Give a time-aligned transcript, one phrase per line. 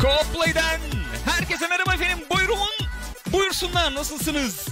[0.00, 0.80] Coldplay'den
[1.24, 2.26] herkese merhaba efendim.
[2.30, 2.88] Buyurun.
[3.32, 4.68] Buyursunlar nasılsınız?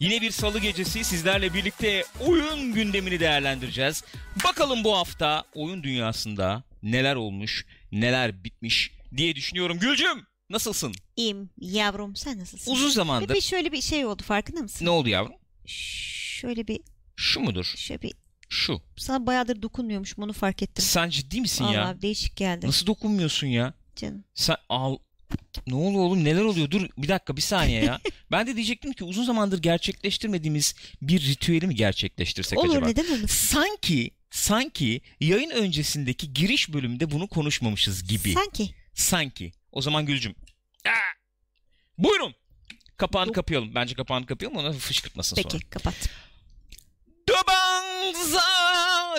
[0.00, 4.04] Yine bir salı gecesi sizlerle birlikte oyun gündemini değerlendireceğiz.
[4.44, 9.78] Bakalım bu hafta oyun dünyasında neler olmuş, neler bitmiş diye düşünüyorum.
[9.78, 10.92] Gülcüm nasılsın?
[11.16, 12.72] İyiyim yavrum sen nasılsın?
[12.72, 13.34] Uzun zamandır.
[13.34, 14.84] bir şöyle bir şey oldu farkında mısın?
[14.86, 15.32] Ne oldu yavrum?
[15.66, 16.80] Şöyle bir
[17.16, 17.72] Şu mudur?
[17.76, 18.12] şöyle bir
[18.48, 18.82] Şu.
[18.96, 20.84] sana bayağıdır dokunmuyormuşum onu fark ettim.
[20.84, 21.84] Sen ciddi misin ya?
[21.84, 23.74] Vallahi değişik geldi Nasıl dokunmuyorsun ya?
[23.96, 24.24] canım.
[24.34, 24.96] Sen al.
[25.66, 26.70] Ne oluyor oğlum neler oluyor?
[26.70, 28.00] Dur bir dakika bir saniye ya.
[28.30, 32.86] ben de diyecektim ki uzun zamandır gerçekleştirmediğimiz bir ritüeli mi gerçekleştirsek Olur acaba?
[32.86, 33.26] neden olmasın?
[33.26, 38.32] Sanki sanki yayın öncesindeki giriş bölümünde bunu konuşmamışız gibi.
[38.32, 38.70] Sanki.
[38.94, 39.52] Sanki.
[39.72, 40.34] O zaman Gülcüm.
[40.86, 40.90] Aa!
[41.98, 42.34] Buyurun.
[42.96, 43.74] Kapağını Bu- kapayalım.
[43.74, 45.62] Bence kapağını kapayalım ona fışkırtmasın Peki sonra.
[45.70, 45.94] kapat.
[47.28, 48.42] Döbanza!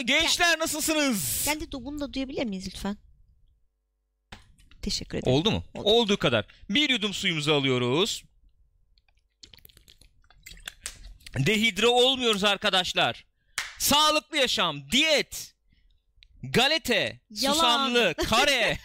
[0.05, 1.45] Gençler nasılsınız?
[1.45, 2.97] Gel de do- bunu da duyabilir miyiz lütfen?
[4.81, 5.33] Teşekkür ederim.
[5.33, 5.63] Oldu mu?
[5.73, 5.89] Oldu.
[5.89, 6.45] Olduğu kadar.
[6.69, 8.23] Bir yudum suyumuzu alıyoruz.
[11.37, 13.25] Dehidre olmuyoruz arkadaşlar.
[13.79, 15.52] Sağlıklı yaşam, diyet,
[16.43, 17.53] galete, Yalan.
[17.53, 18.77] susamlı, kare.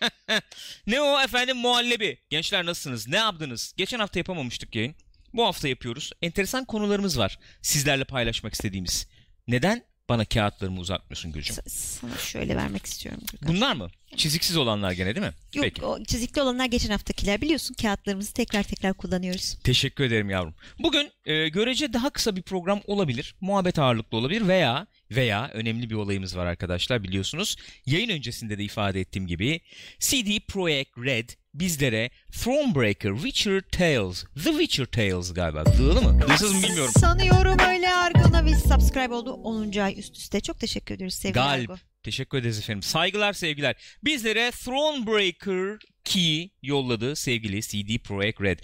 [0.86, 2.18] ne o efendim muhallebi.
[2.30, 3.08] Gençler nasılsınız?
[3.08, 3.74] Ne yaptınız?
[3.76, 4.94] Geçen hafta yapamamıştık yayın.
[5.34, 6.12] Bu hafta yapıyoruz.
[6.22, 9.06] Enteresan konularımız var sizlerle paylaşmak istediğimiz.
[9.48, 11.54] Neden bana kağıtlarımı uzatmıyorsun Gülcüm?
[11.56, 13.22] S- sana şöyle vermek istiyorum.
[13.32, 13.48] Gürkan.
[13.48, 13.90] Bunlar mı?
[14.16, 15.32] Çiziksiz olanlar gene değil mi?
[15.54, 15.84] Yok Peki.
[15.84, 19.58] o çizikli olanlar geçen haftakiler biliyorsun kağıtlarımızı tekrar tekrar kullanıyoruz.
[19.64, 20.54] Teşekkür ederim yavrum.
[20.78, 23.34] Bugün e, görece daha kısa bir program olabilir.
[23.40, 27.56] Muhabbet ağırlıklı olabilir veya veya önemli bir olayımız var arkadaşlar biliyorsunuz.
[27.86, 29.60] Yayın öncesinde de ifade ettiğim gibi
[29.98, 35.64] CD Projekt Red bizlere Thronebreaker, Witcher Tales, The Witcher Tales galiba.
[35.64, 36.20] Dığılı mı?
[36.28, 36.92] Dığsız mı bilmiyorum.
[37.00, 39.78] Sanıyorum öyle Argo'na bir subscribe oldu 10.
[39.78, 40.40] ay üst üste.
[40.40, 41.70] Çok teşekkür ediyoruz sevgili Galip.
[41.70, 41.89] Argo.
[42.02, 42.82] Teşekkür ederiz efendim.
[42.82, 43.76] Saygılar sevgiler.
[44.04, 48.58] Bizlere Thronebreaker Key yolladı sevgili CD Projekt Red.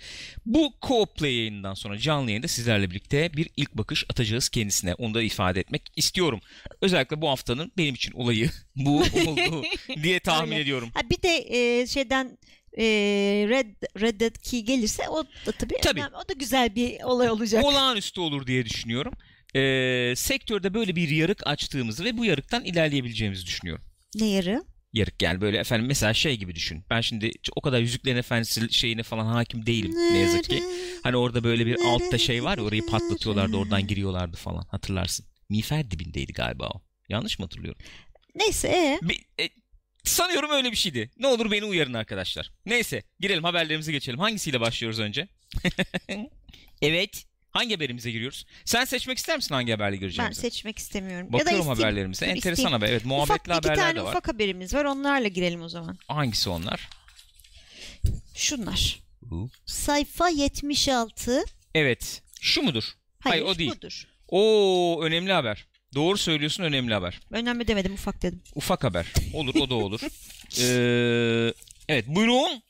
[0.47, 4.95] Bu co-play yayından sonra canlı yayında sizlerle birlikte bir ilk bakış atacağız kendisine.
[4.95, 6.41] Onu da ifade etmek istiyorum.
[6.83, 9.63] Özellikle bu haftanın benim için olayı bu oldu
[10.03, 10.63] diye tahmin Öyle.
[10.63, 10.91] ediyorum.
[10.95, 12.39] Ha, bir de e, şeyden
[12.79, 12.85] e,
[13.49, 16.01] Red Red Dead Key gelirse o da tabii, Tabii.
[16.01, 16.17] önemli.
[16.17, 17.65] o da güzel bir olay olacak.
[17.65, 19.13] Olağanüstü olur diye düşünüyorum.
[19.57, 23.85] Ee, sektörde böyle bir yarık açtığımızı ve bu yarıktan ilerleyebileceğimizi düşünüyorum.
[24.15, 24.65] Ne yarı?
[24.93, 26.85] yarık yani böyle efendim mesela şey gibi düşün.
[26.91, 30.63] Ben şimdi o kadar Yüzüklerin Efendisi şeyine falan hakim değilim ne yazık ki.
[31.03, 35.27] Hani orada böyle bir altta şey var ya orayı patlatıyorlardı oradan giriyorlardı falan hatırlarsın.
[35.49, 36.83] Miğfer dibindeydi galiba o.
[37.09, 37.83] Yanlış mı hatırlıyorum?
[38.35, 39.49] Neyse e, Bir- e,
[40.05, 41.11] sanıyorum öyle bir şeydi.
[41.19, 42.53] Ne olur beni uyarın arkadaşlar.
[42.67, 44.19] Neyse girelim haberlerimize geçelim.
[44.19, 45.29] Hangisiyle başlıyoruz önce?
[46.83, 47.25] evet.
[47.57, 48.47] Hangi haberimize giriyoruz?
[48.65, 50.41] Sen seçmek ister misin hangi haberle ben gireceğimizi?
[50.41, 51.33] seçmek istemiyorum.
[51.33, 51.83] Bakıyorum ya da isteyeyim.
[51.83, 52.27] haberlerimize.
[52.27, 52.73] Enteresan isteyeyim.
[52.73, 52.89] haber.
[52.89, 54.11] Evet Ufak muhabbetli iki haberler tane de var.
[54.11, 55.99] ufak haberimiz var onlarla girelim o zaman.
[56.09, 56.89] Hangisi onlar?
[58.35, 59.01] Şunlar.
[59.23, 59.51] Bu.
[59.67, 61.45] Sayfa 76.
[61.75, 62.23] Evet.
[62.41, 62.85] Şu mudur?
[63.21, 63.73] Hayır, Hayır, o değil.
[63.77, 64.07] budur.
[64.29, 65.67] Oo önemli haber.
[65.95, 67.21] Doğru söylüyorsun önemli haber.
[67.31, 68.43] Önemli demedim ufak dedim.
[68.55, 69.07] Ufak haber.
[69.35, 70.01] Olur o da olur.
[70.61, 71.53] Ee,
[71.89, 72.63] evet buyurun.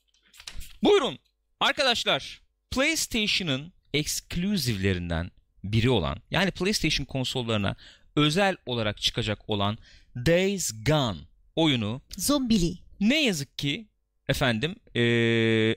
[0.83, 1.19] Buyurun.
[1.61, 5.31] Arkadaşlar PlayStation'ın exclusive'lerinden
[5.65, 7.77] biri olan yani PlayStation konsollarına
[8.17, 9.79] özel olarak çıkacak olan
[10.17, 11.19] Days Gone
[11.57, 12.79] oyunu Zombili.
[13.01, 13.87] ne yazık ki
[14.29, 15.01] efendim ee,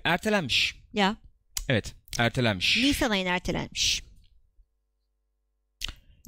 [0.03, 0.75] ertelenmiş.
[0.93, 1.15] Ya
[1.69, 2.77] Evet ertelenmiş.
[2.77, 4.03] Nisan ayına ertelenmiş.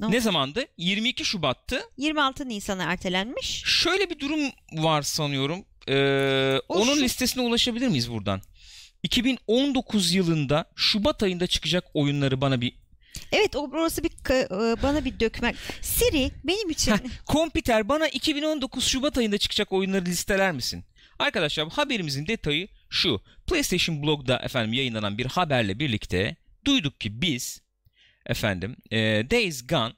[0.00, 0.64] Ne Ne zamandı?
[0.76, 1.80] 22 Şubat'tı.
[1.96, 3.62] 26 Nisan'a ertelenmiş.
[3.66, 4.40] Şöyle bir durum
[4.72, 5.64] var sanıyorum.
[5.88, 8.40] Ee, O onun şu- listesine ulaşabilir miyiz buradan?
[9.02, 12.82] 2019 yılında Şubat ayında çıkacak oyunları bana bir
[13.32, 15.56] Evet o orası bir e, bana bir dökmek.
[15.80, 16.94] Siri benim için
[17.26, 20.84] Kompüter bana 2019 Şubat ayında çıkacak oyunları listeler misin?
[21.18, 23.20] Arkadaşlar haberimizin detayı şu.
[23.46, 27.62] PlayStation Blog'da efendim yayınlanan bir haberle birlikte duyduk ki biz
[28.26, 28.98] efendim e,
[29.30, 29.92] Days Gone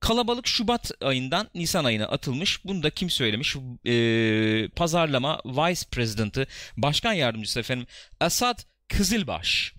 [0.00, 2.64] kalabalık Şubat ayından Nisan ayına atılmış.
[2.64, 3.56] Bunu da kim söylemiş?
[3.86, 6.46] E, pazarlama Vice President'ı,
[6.76, 7.86] Başkan Yardımcısı efendim
[8.20, 8.58] Asad
[8.88, 9.74] Kızılbaş.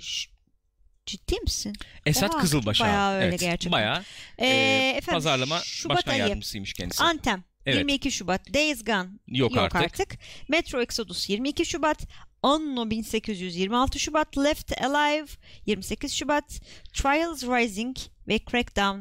[1.05, 1.73] ciddi misin?
[2.05, 2.87] Esat Oha, Kızılbaş abi.
[2.87, 3.71] bayağı öyle evet, gerçekten.
[3.71, 4.03] Bayağı
[4.37, 6.19] Ee, e, efendim, pazarlama Şubat başkan ayı.
[6.21, 7.03] yardımcısıymış kendisi.
[7.03, 7.77] Anthem Evet.
[7.77, 8.53] 22 Şubat.
[8.53, 9.81] Days Gone Yok, yok artık.
[9.81, 10.19] artık.
[10.49, 12.07] Metro Exodus 22 Şubat.
[12.43, 14.37] Anno 1826 Şubat.
[14.37, 15.27] Left Alive
[15.65, 16.61] 28 Şubat.
[16.93, 18.99] Trials Rising ve Crackdown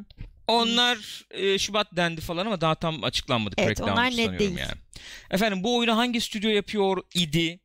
[0.48, 3.54] Onlar e, Şubat dendi falan ama daha tam açıklanmadı.
[3.58, 4.58] Evet, onlar net sanıyorum değil.
[4.58, 4.72] Yani.
[5.30, 7.60] Efendim bu oyunu hangi stüdyo yapıyor idi?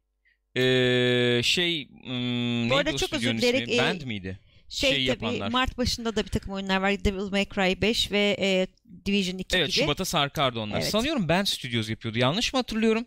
[0.56, 4.39] Ee, şey hmm, neydi arada o çok özür stüdyonun dilerim, e, Band miydi?
[4.73, 5.47] Şey, şey tabii yapanlar.
[5.51, 7.05] Mart başında da bir takım oyunlar var.
[7.05, 8.67] Devil May Cry 5 ve e,
[9.05, 9.83] Division 2 Evet gibi.
[9.83, 10.77] Şubat'a sarkardı onlar.
[10.77, 10.89] Evet.
[10.89, 12.19] Sanıyorum Band Studios yapıyordu.
[12.19, 13.05] Yanlış mı hatırlıyorum?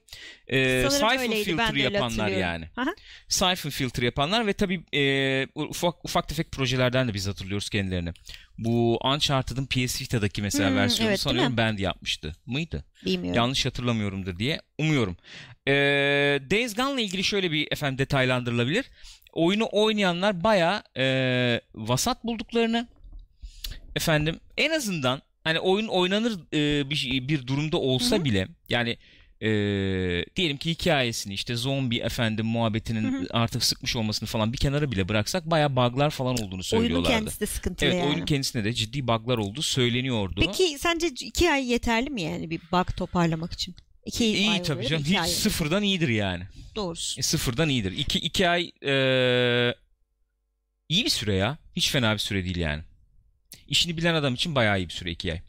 [0.48, 2.68] Ee, Sanırım Siphon öyleydi, ben Filter yapanlar yani.
[2.76, 2.94] Aha.
[3.28, 8.12] Siphon Filter yapanlar ve tabii e, ufak ufak tefek projelerden de biz hatırlıyoruz kendilerini.
[8.58, 11.56] Bu Uncharted'ın PS Vita'daki mesela Hmm, versiyonu evet, sanıyorum?
[11.56, 12.36] Band yapmıştı.
[12.46, 12.84] Mıydı?
[13.04, 13.36] Bilmiyorum.
[13.36, 15.16] Yanlış hatırlamıyorumdur diye umuyorum.
[15.68, 15.72] Ee,
[16.50, 18.84] Days Gone'la ilgili şöyle bir efendim detaylandırılabilir.
[19.36, 22.88] Oyunu oynayanlar bayağı e, vasat bulduklarını
[23.96, 28.24] efendim en azından hani oyun oynanır e, bir, bir durumda olsa Hı hı.
[28.24, 28.96] bile yani
[29.40, 29.48] e,
[30.36, 33.26] diyelim ki hikayesini işte zombi efendim muhabbetinin Hı hı.
[33.30, 37.08] artık sıkmış olmasını falan bir kenara bile bıraksak bayağı bug'lar falan olduğunu Oyunun söylüyorlardı.
[37.16, 38.08] kendisi de sıkıntılı Evet yani.
[38.08, 40.40] oyunun kendisinde de ciddi bug'lar olduğu söyleniyordu.
[40.46, 43.74] Peki sence iki ay yeterli mi yani bir bug toparlamak için?
[44.06, 45.04] İki İyi tabii canım.
[45.04, 45.28] Hiç ay.
[45.28, 46.44] sıfırdan iyidir yani.
[46.76, 47.20] Doğrusu.
[47.20, 47.92] E, sıfırdan iyidir.
[47.92, 49.74] İki, iki ay eee,
[50.88, 51.58] iyi bir süre ya.
[51.76, 52.82] Hiç fena bir süre değil yani.
[53.68, 55.40] İşini bilen adam için bayağı iyi bir süre iki ay.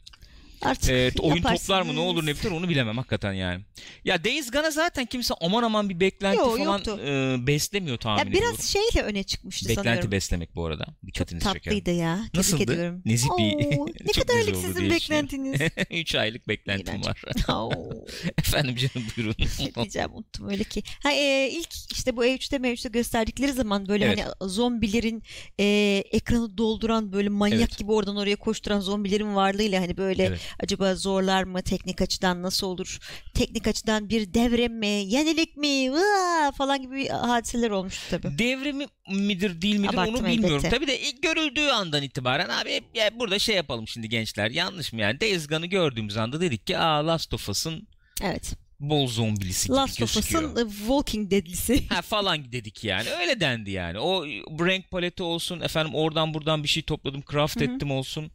[0.62, 1.60] Artık Ee, oyun yaparsınız.
[1.66, 3.64] toplar mı ne olur ne biter onu bilemem hakikaten yani.
[4.04, 7.00] Ya Days Gone'a zaten kimse aman aman bir beklenti Yo, falan yoktu.
[7.06, 8.64] e, beslemiyor tahmin Ya biraz ediyorum.
[8.92, 10.12] şeyle öne çıkmıştı Beklenti sanıyorum.
[10.12, 10.84] beslemek bu arada.
[10.84, 11.78] Çok Dikkatinizi çekerim.
[11.78, 12.16] tatlıydı ya.
[12.16, 12.62] Tebrik Nasıldı?
[12.72, 13.02] ediyorum.
[13.04, 15.60] Nezih bir- Oo, ne Çok kadarlık sizin beklentiniz.
[15.90, 17.06] 3 aylık beklentim İğrenç.
[17.06, 17.22] var.
[18.38, 19.34] Efendim canım buyurun.
[19.60, 20.82] ne diyeceğim unuttum öyle ki.
[21.02, 24.18] Ha, e, ilk işte bu E3'te M3'te gösterdikleri zaman böyle Evet.
[24.40, 25.22] hani zombilerin
[25.60, 25.64] e,
[26.12, 27.78] ekranı dolduran böyle manyak Evet.
[27.78, 30.40] gibi oradan oraya koşturan zombilerin varlığıyla hani böyle Evet.
[30.60, 32.98] Acaba zorlar mı teknik açıdan nasıl olur?
[33.34, 34.86] Teknik açıdan bir devrim mi?
[34.86, 35.92] Yenilik mi?
[35.92, 36.52] Vaa!
[36.52, 38.38] falan gibi hadiseler olmuştu tabii.
[38.38, 40.56] Devrimi midir değil midir Abarttım onu bilmiyorum.
[40.56, 40.76] elbette.
[40.76, 45.00] Tabii de ilk görüldüğü andan itibaren abi ya burada şey yapalım şimdi gençler yanlış mı
[45.00, 47.88] yani Days Gone'ı gördüğümüz anda dedik ki aa Last of Us'ın
[48.22, 48.52] Evet.
[48.80, 50.16] bol zombilisi gibi Last of.
[50.16, 51.88] Us'ın e, Walking Dead'lisi.
[51.94, 53.08] Ha falan dedik yani.
[53.10, 53.98] Öyle dendi yani.
[53.98, 54.26] O
[54.66, 57.64] renk paleti olsun efendim oradan buradan bir şey topladım craft Hı hı.
[57.64, 58.30] ettim olsun.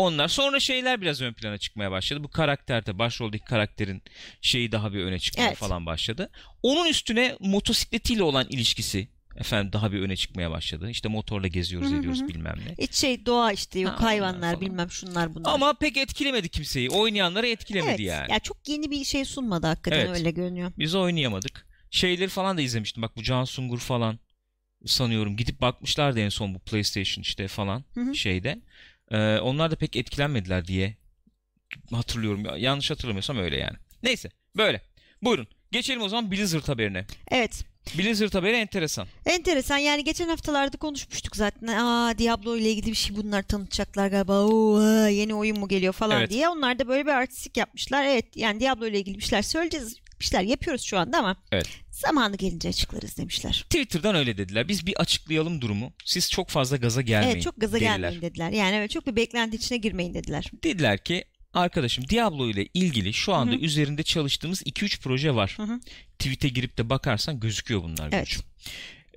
[0.00, 2.24] Onlar sonra şeyler biraz ön plana çıkmaya başladı.
[2.24, 4.02] Bu karakterde başroldeki karakterin
[4.40, 5.56] şeyi daha bir öne çıkmaya Evet.
[5.56, 6.30] falan başladı.
[6.62, 10.90] Onun üstüne motosikletiyle olan ilişkisi efendim daha bir öne çıkmaya başladı.
[10.90, 12.84] İşte motorla geziyoruz Hı hı ediyoruz bilmem ne.
[12.84, 14.60] Hiç şey doğa işte yok Ha, hayvanlar falan.
[14.60, 15.52] bilmem şunlar bunlar.
[15.52, 16.90] Ama pek etkilemedi kimseyi.
[16.90, 18.00] Oynayanları etkilemedi evet.
[18.00, 18.32] yani.
[18.32, 20.18] Ya çok yeni bir şey sunmadı hakikaten Evet.
[20.18, 20.72] öyle görünüyor.
[20.78, 21.66] Biz oynayamadık.
[21.90, 23.02] Şeyleri falan da izlemiştim.
[23.02, 24.18] Bak bu Can Sungur falan
[24.86, 25.36] sanıyorum.
[25.36, 28.14] Gidip bakmışlardı en son bu PlayStation işte falan Hı hı.
[28.14, 28.60] şeyde.
[29.10, 30.96] Ee, onlar da pek etkilenmediler diye
[31.92, 32.44] hatırlıyorum.
[32.44, 33.76] Ya- Yanlış hatırlamıyorsam öyle yani.
[34.02, 34.80] Neyse böyle.
[35.22, 35.46] Buyurun.
[35.72, 37.06] Geçelim o zaman Blizzard haberine.
[37.30, 37.64] Evet.
[37.98, 39.06] Blizzard haberi enteresan.
[39.26, 41.66] Enteresan yani geçen haftalarda konuşmuştuk zaten.
[41.66, 44.40] Aa Diablo ile ilgili bir şey bunlar tanıtacaklar galiba.
[44.46, 46.30] Oo, yeni oyun mu geliyor falan Evet.
[46.30, 46.48] diye.
[46.48, 48.04] Onlar da böyle bir artistik yapmışlar.
[48.04, 49.96] Evet yani Diablo ile ilgili bir şeyler söyleyeceğiz.
[50.20, 51.68] Bir şeyler yapıyoruz şu anda ama Evet.
[52.00, 53.64] Zamanı gelince açıklarız demişler.
[53.70, 54.68] Twitter'dan öyle dediler.
[54.68, 55.92] Biz bir açıklayalım durumu.
[56.04, 57.32] Siz çok fazla gaza gelmeyin.
[57.32, 57.96] evet çok gaza dediler.
[57.96, 58.50] gelmeyin dediler.
[58.50, 60.44] Yani evet çok bir beklenti içine girmeyin dediler.
[60.64, 61.24] Dediler ki
[61.54, 63.60] arkadaşım Diablo ile ilgili şu anda Hı hı.
[63.60, 65.54] üzerinde çalıştığımız 2-3 proje var.
[65.56, 65.80] Hı hı.
[66.18, 68.08] Tweet'e girip de bakarsan gözüküyor bunlar.
[68.12, 68.38] Evet.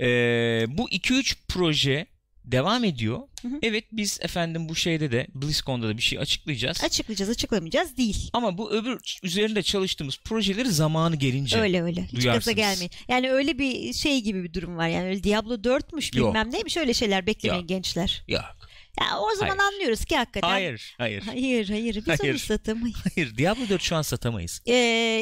[0.02, 2.06] Ee, bu 2-3 proje
[2.45, 3.19] devam ediyor.
[3.42, 3.60] Hı hı.
[3.62, 6.84] Evet biz efendim bu şeyde de BlizzCon'da da bir şey açıklayacağız.
[6.84, 8.30] Açıklayacağız açıklamayacağız değil.
[8.34, 11.60] Ama bu öbür üzerinde çalıştığımız projeleri zamanı gelince.
[11.62, 12.04] Öyle öyle.
[12.04, 12.92] Hiç gaza gelmeyin.
[13.07, 14.88] Yani öyle bir şey gibi bir durum var.
[14.88, 16.30] Yani öyle Diablo 4'müş Yok.
[16.30, 17.69] bilmem neymiş öyle şeyler beklemeyin Yok.
[17.69, 18.24] gençler.
[18.27, 18.56] Yok.
[19.02, 19.74] Ya o zaman Hayır.
[19.74, 20.50] anlıyoruz ki hakikaten.
[20.50, 20.96] Hayır.
[20.98, 21.22] Hayır.
[21.26, 22.32] Hayır hayır biz Hayır.
[22.34, 22.98] onu satamayız.
[23.16, 23.38] Hayır.
[23.38, 24.62] Diablo 4 şu an satamayız.
[24.66, 24.74] Ee,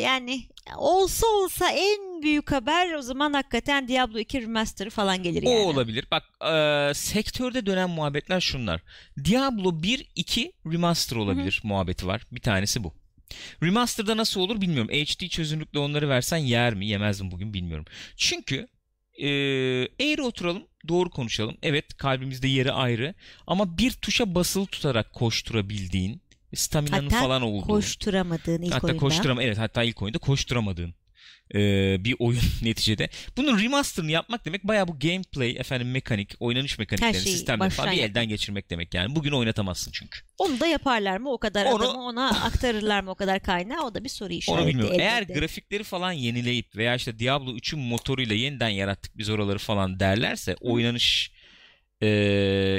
[0.03, 0.41] yani
[0.77, 5.59] olsa olsa en büyük haber o zaman hakikaten Diablo 2 remaster'ı falan gelir O yani.
[5.61, 6.05] olabilir.
[6.11, 6.23] Bak
[6.53, 8.81] e, sektörde dönen muhabbetler şunlar.
[9.25, 12.21] Diablo 1 2 remaster olabilir muhabbeti var.
[12.31, 12.93] Bir tanesi bu.
[13.63, 14.89] Remaster'da nasıl olur bilmiyorum.
[14.93, 17.85] HD çözünürlükle onları versen yer mi yemez mi bugün bilmiyorum.
[18.17, 18.67] Çünkü
[19.13, 19.27] e,
[19.99, 21.57] eğri oturalım doğru konuşalım.
[21.63, 23.13] Evet kalbimizde yeri ayrı
[23.47, 26.21] ama bir tuşa basılı tutarak koşturabildiğin
[26.55, 27.67] staminanın Hatta falan olduğu.
[27.67, 28.99] Koşturamadığın ilk hatta oyunda.
[28.99, 30.93] koşturama evet hatta ilk oyunda koşturamadığın
[31.55, 31.59] e,
[32.03, 33.09] bir oyun neticede.
[33.37, 38.03] Bunun remasterını yapmak demek bayağı bu gameplay efendim mekanik, oynanış mekaniklerini, şeyi sistemleri falan bir
[38.03, 39.15] elden geçirmek demek yani.
[39.15, 40.19] Bugün oynatamazsın çünkü.
[40.37, 43.95] Onu da yaparlar mı o kadar Onu- adamı ona aktarırlar mı o kadar kaynağı o
[43.95, 44.61] da bir soru işareti.
[44.63, 44.95] Onu bilmiyorum.
[44.99, 45.39] Eğer elbette.
[45.39, 51.31] grafikleri falan yenileyip veya işte Diablo 3'ün motoruyla yeniden yarattık biz oraları falan derlerse oynanış
[52.01, 52.07] e,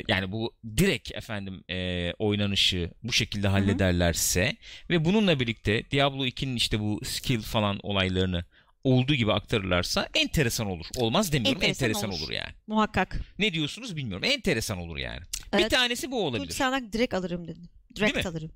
[0.09, 4.57] yani bu direkt efendim e, oynanışı bu şekilde hallederlerse
[4.91, 8.45] ve bununla birlikte Diablo 2'nin işte bu skill falan olaylarını
[8.85, 10.87] olduğu gibi aktarırlarsa enteresan olur.
[10.97, 11.63] Olmaz demiyorum.
[11.63, 12.21] Enteresan Enteresan, olur.
[12.21, 12.33] olur.
[12.33, 12.53] yani.
[12.67, 13.21] Muhakkak.
[13.39, 14.25] Ne diyorsunuz bilmiyorum.
[14.25, 15.21] Enteresan olur yani.
[15.53, 15.71] Bir Evet.
[15.71, 16.53] tanesi bu olabilir.
[16.53, 17.69] sana direkt alırım dedim.
[17.97, 18.51] Direkt alırım.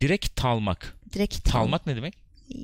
[0.00, 0.96] Direkt talmak.
[1.12, 2.14] Direkt Talmak ne demek?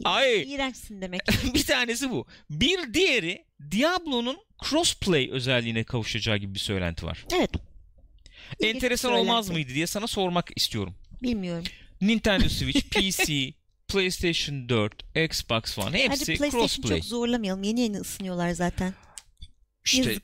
[0.05, 0.53] Ay!
[0.55, 1.21] İğrençsin demek.
[1.55, 2.27] bir tanesi bu.
[2.50, 4.37] Bir diğeri Diablo'nun
[4.69, 7.25] crossplay özelliğine kavuşacağı gibi bir söylenti var.
[7.37, 7.50] Evet.
[8.61, 10.95] İlginç Enteresan bir olmaz mıydı diye sana sormak istiyorum.
[11.23, 11.65] Bilmiyorum.
[12.00, 13.53] Nintendo Switch, PC,
[13.88, 16.99] PlayStation 4, Xbox One Hadi hepsi PlayStation crossplay.
[17.00, 17.62] çok zorlamayalım.
[17.62, 18.95] Yeni yeni ısınıyorlar zaten.
[19.85, 20.23] İşte Yazık.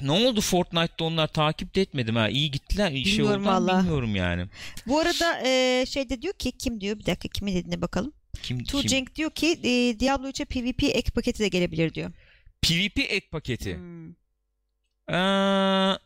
[0.00, 2.28] ne oldu Fortnite'da onlar takip de etmedim ha.
[2.28, 2.90] İyi gittiler.
[2.92, 4.46] iyi şey oldu bilmiyorum yani.
[4.86, 8.12] Bu arada e, şeyde diyor ki kim diyor bir dakika kimin dediğine bakalım.
[8.42, 9.06] Kim, Tu kim?
[9.16, 12.12] Diyor ki e, Diablo 3'e PvP ek paketi de gelebilir diyor.
[12.62, 13.76] PvP ek paketi.
[13.76, 14.10] Hmm.
[15.10, 15.98] Ee,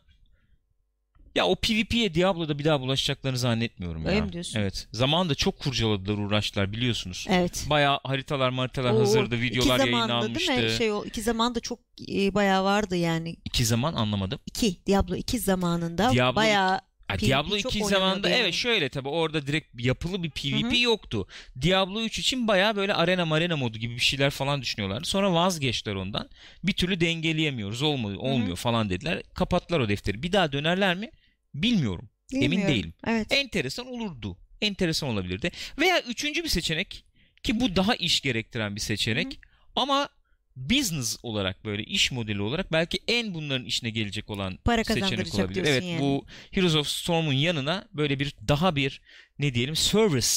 [1.35, 4.23] ya o PvP'ye Diablo'da bir daha bulaşacaklarını zannetmiyorum Öyle ya.
[4.25, 4.59] mi diyorsun?
[4.59, 4.87] Evet.
[4.91, 7.25] Zamanında çok kurcaladılar uğraştılar biliyorsunuz.
[7.29, 7.65] Evet.
[7.69, 9.41] Bayağı haritalar maritalar Oo, hazırdı.
[9.41, 10.51] Videolar iki zamanda yayınlanmıştı.
[10.57, 10.77] değil mi?
[10.77, 11.79] Şey o iki zamanda çok
[12.11, 13.35] e, bayağı vardı yani.
[13.45, 14.39] İki zaman anlamadım.
[14.45, 18.41] İki Diablo 2 zamanında Diablo bayağı Ha, PvP Diablo çok 2 oynanıyordu zamanında yani.
[18.41, 21.27] evet şöyle tabi orada direkt yapılı bir PvP yoktu.
[21.61, 25.07] Diablo 3 için bayağı böyle arena marena modu gibi bir şeyler falan düşünüyorlardı.
[25.07, 26.29] Sonra vazgeçtiler ondan.
[26.63, 27.81] Bir türlü dengeleyemiyoruz.
[27.81, 29.21] Olmuyor, olmuyor falan dediler.
[29.33, 30.23] Kapattılar o defteri.
[30.23, 31.11] Bir daha dönerler mi?
[31.53, 32.09] Bilmiyorum.
[32.33, 32.73] Emin bilmiyorum.
[32.75, 32.93] değilim.
[33.07, 33.27] Evet.
[33.31, 34.37] Enteresan olurdu.
[34.61, 35.51] Enteresan olabilirdi.
[35.79, 37.05] Veya üçüncü bir seçenek
[37.43, 39.39] ki bu daha iş gerektiren bir seçenek
[39.75, 40.09] ama
[40.55, 45.63] business olarak böyle iş modeli olarak belki en bunların işine gelecek olan Para seçenek olabilir.
[45.67, 45.99] Evet yani.
[45.99, 49.01] bu Heroes of Storm'un yanına böyle bir daha bir
[49.39, 50.27] ne diyelim service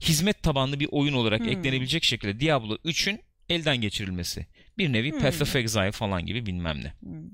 [0.00, 1.48] hizmet tabanlı bir oyun olarak Hmm.
[1.48, 4.46] eklenebilecek şekilde Diablo 3'ün elden geçirilmesi.
[4.78, 5.18] Bir nevi Hmm.
[5.20, 6.92] Path of Exile falan gibi bilmem ne.
[7.00, 7.30] Hmm.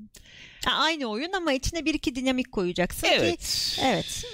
[0.67, 3.77] Ha, aynı oyun ama içine bir iki dinamik koyacaksın ki Evet.
[3.83, 4.25] evet.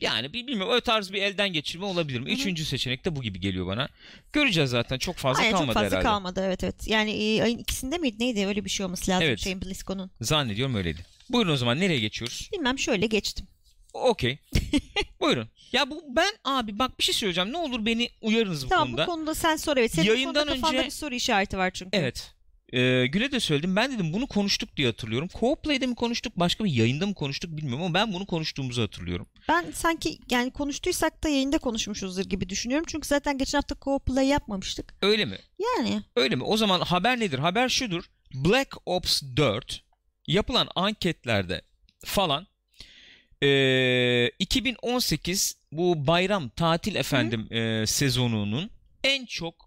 [0.00, 2.30] Yani bilmiyorum o tarz bir elden geçirme olabilir mi?
[2.32, 3.88] Üçüncü seçenek de bu gibi geliyor bana.
[4.32, 6.02] Göreceğiz zaten çok fazla Aynen, kalmadı çok fazla herhalde.
[6.08, 6.88] kalmadı evet evet.
[6.88, 9.38] Yani e, ayın ikisinde miydi neydi öyle bir şey olması lazım Evet.
[9.40, 10.10] şeyin BlizzCon'un.
[10.20, 11.06] Zannediyorum öyleydi.
[11.30, 12.48] Buyurun o zaman nereye geçiyoruz?
[12.52, 13.46] Bilmem şöyle geçtim.
[13.94, 14.38] Okey.
[15.20, 15.48] Buyurun.
[15.72, 17.52] Ya bu ben abi bak bir şey söyleyeceğim.
[17.52, 19.02] Ne olur beni uyarınız bu tamam konuda.
[19.02, 19.92] bu konuda sen sor evet.
[19.92, 21.90] Senin Yayından konuda kafanda önce- bir soru işareti var çünkü.
[21.98, 22.32] Evet.
[22.72, 23.76] Ee, Gül'e de söyledim.
[23.76, 25.28] Ben dedim bunu konuştuk diye hatırlıyorum.
[25.28, 29.26] Co-Play'de mi konuştuk, başka bir yayında mı konuştuk bilmiyorum ama ben bunu konuştuğumuzu hatırlıyorum.
[29.48, 32.86] Ben sanki yani konuştuysak da yayında konuşmuşuzdur gibi düşünüyorum.
[32.88, 34.94] Çünkü zaten geçen hafta co-play yapmamıştık.
[35.02, 35.38] Öyle mi?
[35.58, 36.42] Yani Öyle mi?
[36.42, 37.38] O zaman haber nedir?
[37.38, 38.04] Haber şudur.
[38.34, 39.82] Black Ops 4
[40.26, 41.62] yapılan anketlerde
[42.04, 42.46] falan
[43.42, 48.70] ee, 2018 bu bayram tatil efendim ee, sezonunun
[49.04, 49.65] en çok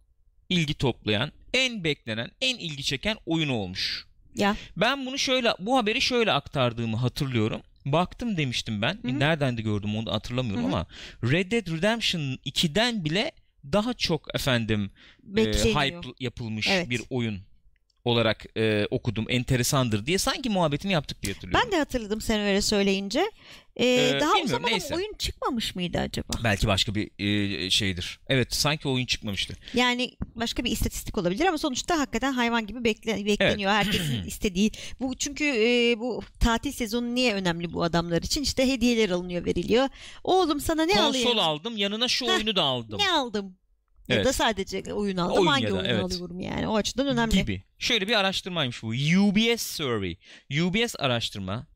[0.49, 4.05] ilgi toplayan, en beklenen, en ilgi çeken oyunu olmuş.
[4.35, 7.61] ya Ben bunu şöyle bu haberi şöyle aktardığımı hatırlıyorum.
[7.85, 8.99] Baktım demiştim ben.
[9.01, 9.19] Hı hı.
[9.19, 10.71] Nereden de gördüm onu da hatırlamıyorum Hı hı.
[10.71, 10.87] ama
[11.23, 13.31] Red Dead Redemption 2'den bile
[13.71, 14.91] daha çok efendim
[15.37, 16.89] e, hype yapılmış Evet.
[16.89, 17.39] bir oyun
[18.09, 19.25] olarak e, okudum.
[19.29, 21.65] Enteresandır diye sanki muhabbetini yaptık diye hatırlıyorum.
[21.65, 23.31] Ben de hatırladım sen öyle söyleyince.
[23.75, 24.95] Ee, Ee, daha o zaman neyse.
[24.95, 26.27] oyun çıkmamış mıydı acaba?
[26.43, 28.19] Belki başka bir e, şeydir.
[28.27, 29.53] Evet sanki oyun çıkmamıştı.
[29.73, 33.71] Yani başka bir istatistik olabilir ama sonuçta hakikaten hayvan gibi bekle- bekleniyor.
[33.71, 34.71] Herkesin istediği.
[34.99, 38.41] Bu çünkü e, bu tatil sezonu niye önemli bu adamlar için?
[38.43, 39.89] İşte hediyeler alınıyor, veriliyor.
[40.23, 41.39] Oğlum sana ne Konsol alayım?
[41.39, 42.99] aldım yanına şu oyunu da aldım.
[42.99, 43.57] Ne aldım?
[44.09, 44.25] Ya Evet.
[44.25, 45.37] da sadece oyun aldım.
[45.37, 46.03] Oyun Hangi ya da, oyunu evet.
[46.03, 46.67] alıyorum yani?
[46.67, 47.35] O açıdan önemli.
[47.41, 47.63] gibi.
[47.77, 48.87] Şöyle bir araştırmaymış bu.
[48.87, 50.17] UBS survey.
[50.61, 51.67] UBS araştırma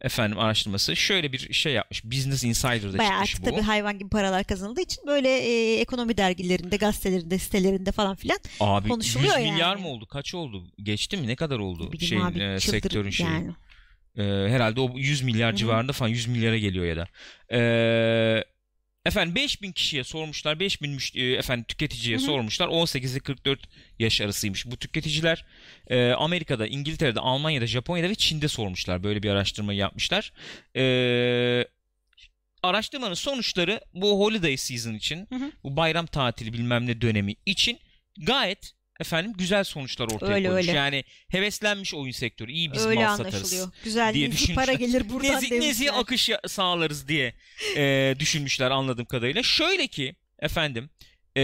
[0.00, 2.04] efendim araştırması şöyle bir şey yapmış.
[2.04, 3.50] Business Insider'da Bayağı çıkmış artık bu.
[3.50, 8.84] tabii hayvan gibi paralar kazanıldığı için böyle e, ekonomi dergilerinde, gazetelerinde, sitelerinde falan filan Abi
[8.86, 9.82] 100 konuşuluyor milyar yani.
[9.82, 10.06] mı oldu?
[10.06, 10.66] Kaç oldu?
[10.82, 11.28] Geçti mi?
[11.28, 11.92] Ne kadar oldu?
[11.92, 13.26] bileyim Şeyin, abi e, sektörün şeyi.
[13.30, 13.50] yani.
[14.18, 15.56] Ee, herhalde o 100 milyar Hı hı.
[15.56, 17.06] civarında falan 100 milyara geliyor ya da.
[17.52, 18.44] Ee,
[19.06, 20.60] efendim 5000 kişiye sormuşlar.
[20.60, 22.26] 5000 müş- e, efendim tüketiciye Hı hı.
[22.26, 22.68] sormuşlar.
[22.68, 23.60] 18 ile 44
[23.98, 25.44] yaş arasıymış bu tüketiciler.
[25.88, 29.02] Ee, Amerika'da, İngiltere'de, Almanya'da, Japonya'da ve Çin'de sormuşlar.
[29.02, 30.32] Böyle bir araştırma yapmışlar.
[30.76, 31.64] Ee,
[32.62, 35.52] araştırmanın sonuçları bu holiday season için, Hı hı.
[35.64, 37.78] bu bayram tatili bilmem ne dönemi için
[38.18, 40.68] gayet efendim güzel sonuçlar ortaya Öyle, koymuş.
[40.68, 40.78] öyle.
[40.78, 42.52] Yani heveslenmiş oyun sektörü.
[42.52, 43.44] İyi biz Öyle mal anlaşılıyor.
[43.44, 45.68] satarız Güzel diye nezih para gelir buradan Nezih, demişler.
[45.70, 47.34] nezih akış sağlarız diye
[47.76, 49.42] e, düşünmüşler anladığım kadarıyla.
[49.42, 50.90] Şöyle ki efendim
[51.36, 51.42] e,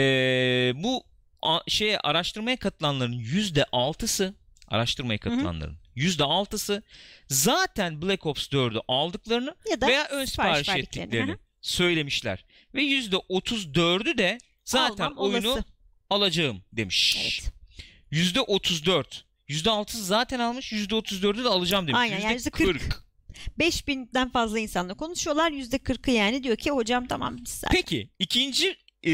[0.74, 1.04] bu
[1.42, 4.34] a, şeye araştırmaya katılanların yüzde altısı
[4.68, 6.82] araştırmaya katılanların yüzde altısı
[7.28, 11.06] zaten Black Ops 4'ü aldıklarını veya ön sipariş verdiklerini.
[11.06, 12.44] ettiklerini Hı söylemişler.
[12.74, 15.64] Ve yüzde 34'ü de zaten Almam oyunu olası.
[16.10, 17.16] Alacağım demiş.
[17.20, 17.52] Evet.
[18.10, 19.24] Yüzde 34.
[19.48, 20.72] Yüzde altısı zaten almış.
[20.72, 21.98] Yüzde 34'ü de alacağım demiş.
[21.98, 23.04] Aynen, yani yüzde 40.
[23.58, 25.50] 5000'den fazla insanla konuşuyorlar.
[25.50, 28.76] %40'ı yani diyor ki hocam tamam biz zaten- Peki ikinci
[29.06, 29.12] e,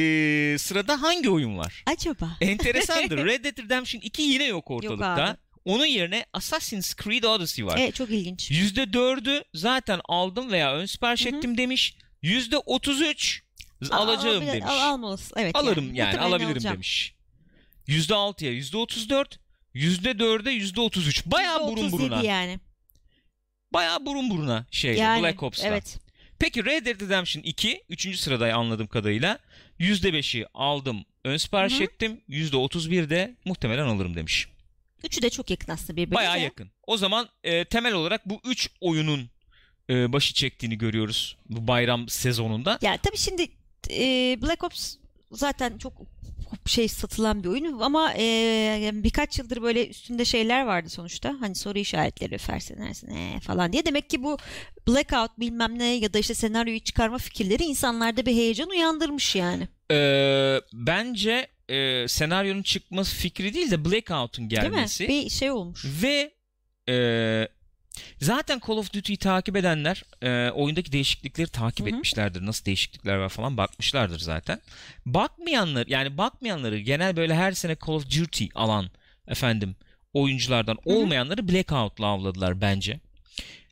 [0.59, 1.83] sırada hangi oyun var?
[1.87, 2.37] Acaba?
[2.41, 3.19] Enteresandır.
[3.27, 5.25] Red Dead Redemption 2 yine yok ortalıkta.
[5.25, 5.37] abi.
[5.65, 7.79] Onun yerine Assassin's Creed Odyssey var.
[7.81, 8.51] Evet çok ilginç.
[8.51, 11.37] %4'ü zaten aldım veya ön sipariş Hı hı.
[11.37, 11.97] ettim demiş.
[12.23, 13.41] %33
[13.91, 14.65] alacağım Al- al- demiş.
[14.69, 15.35] Al, almalısın.
[15.39, 15.57] Evet.
[15.57, 16.75] Alırım yani, Muhtemelen alabilirim alacağım.
[16.75, 17.15] demiş.
[17.89, 19.39] %6'ya %34
[19.75, 21.23] %4'e %33.
[21.31, 22.23] Bayağı burun %37 buruna.
[22.23, 22.59] yani.
[23.73, 25.69] Bayağı burun buruna şeyle yani Black Ops'la.
[25.69, 25.99] Evet.
[26.39, 28.19] Peki Red Dead Redemption 2 3.
[28.19, 29.39] sırada anladığım kadarıyla
[29.81, 31.83] %5'i aldım ön sipariş Hı hı.
[31.83, 32.21] ettim.
[32.29, 34.49] %31 de muhtemelen alırım demiş.
[35.05, 36.15] Üçü de çok yakın aslında birbirine.
[36.15, 36.71] Bayağı yakın.
[36.87, 39.31] O zaman e, temel olarak bu 3 oyunun
[39.91, 42.79] e, başı çektiğini görüyoruz bu bayram sezonunda.
[42.83, 43.49] Ya tabii şimdi
[43.91, 44.97] e, Black Ops
[45.33, 45.93] zaten çok
[46.67, 51.37] şey satılan bir oyun ama e, birkaç yıldır böyle üstünde şeyler vardı sonuçta.
[51.41, 53.87] Hani soru işaretleri fersen ersin ee, falan diye.
[53.87, 54.39] Demek ki bu
[54.89, 59.69] blackout bilmem ne ya da işte senaryoyu çıkarma fikirleri insanlarda bir heyecan uyandırmış yani.
[59.91, 65.09] E, bence e, senaryonun çıkması fikri değil de Blackout'un gelmesi.
[65.09, 65.27] Değil mi?
[65.27, 65.85] Bir şey olmuş.
[66.03, 66.33] Ve
[66.89, 67.49] e,
[68.21, 71.95] zaten Call of Duty'yi takip edenler e, oyundaki değişiklikleri takip Hı hı.
[71.95, 72.47] etmişlerdir.
[72.47, 74.61] Nasıl değişiklikler var falan bakmışlardır zaten.
[75.07, 78.91] Bakmayanlar yani bakmayanları genel böyle her sene Call of Duty alan
[79.29, 79.77] efendim
[80.13, 80.95] oyunculardan hı.
[80.95, 83.01] olmayanları Blackout'la avladılar bence.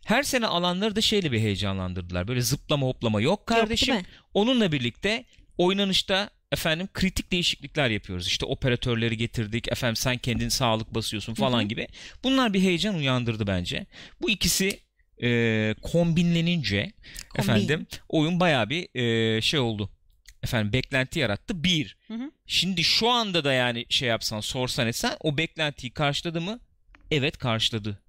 [0.05, 2.29] Her sene alanları da şeyle bir heyecanlandırdılar.
[2.29, 3.95] Böyle zıplama hoplama yok kardeşim.
[3.95, 4.05] Yok?
[4.35, 5.25] Onunla birlikte
[5.59, 8.27] oynanışta efendim kritik değişiklikler yapıyoruz.
[8.27, 9.73] İşte operatörleri getirdik.
[9.73, 11.69] Efendim sen kendin sağlık basıyorsun falan Hı hı.
[11.69, 11.89] gibi.
[12.25, 13.87] Bunlar bir heyecan uyandırdı bence.
[14.23, 14.81] Bu ikisi
[15.23, 16.93] e, kombinlenince
[17.29, 17.43] Kombin.
[17.43, 19.91] efendim oyun bayağı bir e, şey oldu.
[20.43, 21.65] Efendim beklenti yarattı.
[21.65, 21.97] Bir.
[22.09, 22.31] Hı hı.
[22.47, 26.61] Şimdi şu anda da yani şey yapsan sorsan etsen o beklentiyi karşıladı mı?
[27.11, 28.03] Evet karşıladı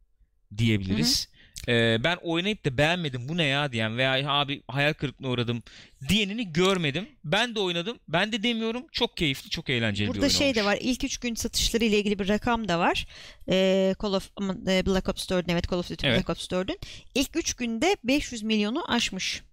[0.57, 1.29] diyebiliriz.
[1.67, 5.63] Ee, ben oynayıp da beğenmedim bu ne ya diyen veya abi hayal kırıklığına uğradım
[6.09, 7.07] diyenini görmedim.
[7.23, 7.99] Ben de oynadım.
[8.07, 8.85] Ben de demiyorum.
[8.91, 10.57] Çok keyifli, çok eğlenceli bir Burada oyun şey olmuş.
[10.57, 10.77] de var.
[10.81, 13.07] İlk üç gün satışları ile ilgili bir rakam da var.
[13.49, 14.29] Ee, Call of
[14.67, 16.17] e, Black Ops 4'ün evet Call of Duty Evet.
[16.17, 16.79] Black Ops 4'ün
[17.15, 19.43] ilk üç günde 500 milyonu aşmış.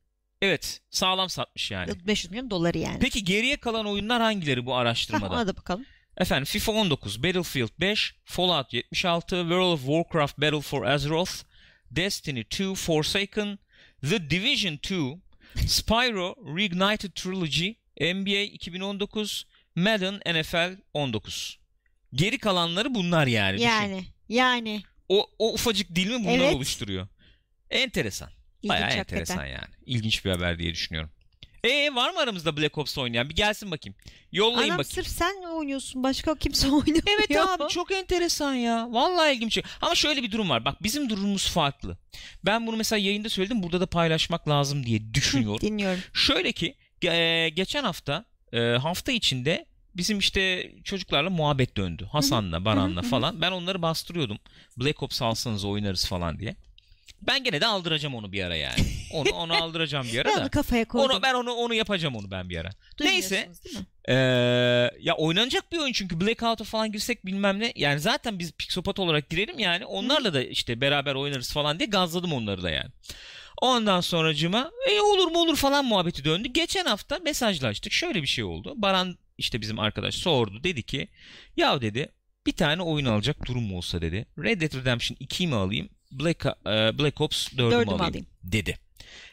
[0.43, 2.07] Evet, sağlam satmış yani.
[2.07, 2.99] 500 milyon doları yani.
[3.01, 5.35] Peki geriye kalan oyunlar hangileri bu Hah, araştırmada?
[5.35, 5.85] ona da bakalım.
[6.17, 11.33] Efendim FIFA 19, Battlefield 5, Fallout 76, World of Warcraft Battle for Azeroth,
[11.97, 13.59] Destiny 2, Forsaken,
[14.11, 15.21] The Division 2,
[15.67, 19.45] Spyro Reignited Trilogy, NBA 2019,
[19.77, 21.59] Madden NFL 19.
[22.15, 23.55] Geri kalanları bunlar yani.
[23.55, 23.67] düşün.
[23.69, 26.55] Yani yani O, o ufacık dilimi bunlar Evet.
[26.55, 27.09] oluşturuyor.
[27.71, 28.31] Enteresan.
[28.63, 29.17] ilginç Bayağı hakikaten.
[29.17, 29.75] enteresan yani.
[29.87, 31.11] İlginç bir haber diye düşünüyorum.
[31.65, 33.29] E var mı aramızda Black Ops oynayan?
[33.31, 33.95] Bir gelsin bakayım.
[34.33, 34.85] Yollayın Anam bakayım.
[34.95, 37.03] sırf sen oynuyorsun başka kimse oynamıyor.
[37.19, 38.89] Evet abi çok enteresan ya.
[38.91, 39.55] Vallahi ilginç.
[39.55, 39.63] şey.
[39.81, 40.65] Ama şöyle bir durum var.
[40.65, 41.97] Bak bizim durumumuz farklı.
[42.45, 43.63] Ben bunu mesela yayında söyledim.
[43.63, 45.61] Burada da paylaşmak lazım diye düşünüyorum.
[45.61, 46.01] Dinliyorum.
[46.15, 52.09] Şöyle ki ge- geçen hafta e, hafta içinde bizim işte çocuklarla muhabbet döndü.
[52.13, 53.41] Hasan'la, Baran'la falan.
[53.41, 54.39] Ben onları bastırıyordum.
[54.77, 56.57] Black Ops alsanız oynarız falan diye.
[57.23, 58.75] Ben gene de aldıracağım onu bir ara yani.
[59.13, 60.41] Onu onu aldıracağım bir ara da.
[60.41, 61.11] onu kafaya koydum.
[61.11, 62.71] Onu ben onu onu yapacağım onu ben bir ara.
[63.01, 63.49] Neyse
[64.09, 64.15] ee,
[65.01, 67.73] ya oynanacak bir oyun çünkü Blackout'a falan girsek bilmem ne.
[67.77, 69.87] Yani zaten biz psikopat olarak girelim yani.
[69.87, 72.91] Onlarla da işte beraber oynarız falan diye gazladım onları da yani.
[73.63, 76.49] Ondan sonracıma e, olur mu olur falan muhabbeti döndü.
[76.49, 77.93] Geçen hafta mesajlaştık.
[77.93, 78.75] Şöyle bir şey oldu.
[78.77, 80.65] Baran işte bizim arkadaş sordu.
[80.65, 81.09] Dedi ki
[81.57, 82.09] ya dedi
[82.47, 84.27] bir tane oyun alacak durum olsa dedi.
[84.39, 85.89] Red Dead Redemption 2'yi mi alayım?
[86.13, 88.01] Black, e, Black Ops 4'ü mü Dördümü alayım?
[88.11, 88.27] alayım.
[88.45, 88.79] Dedi.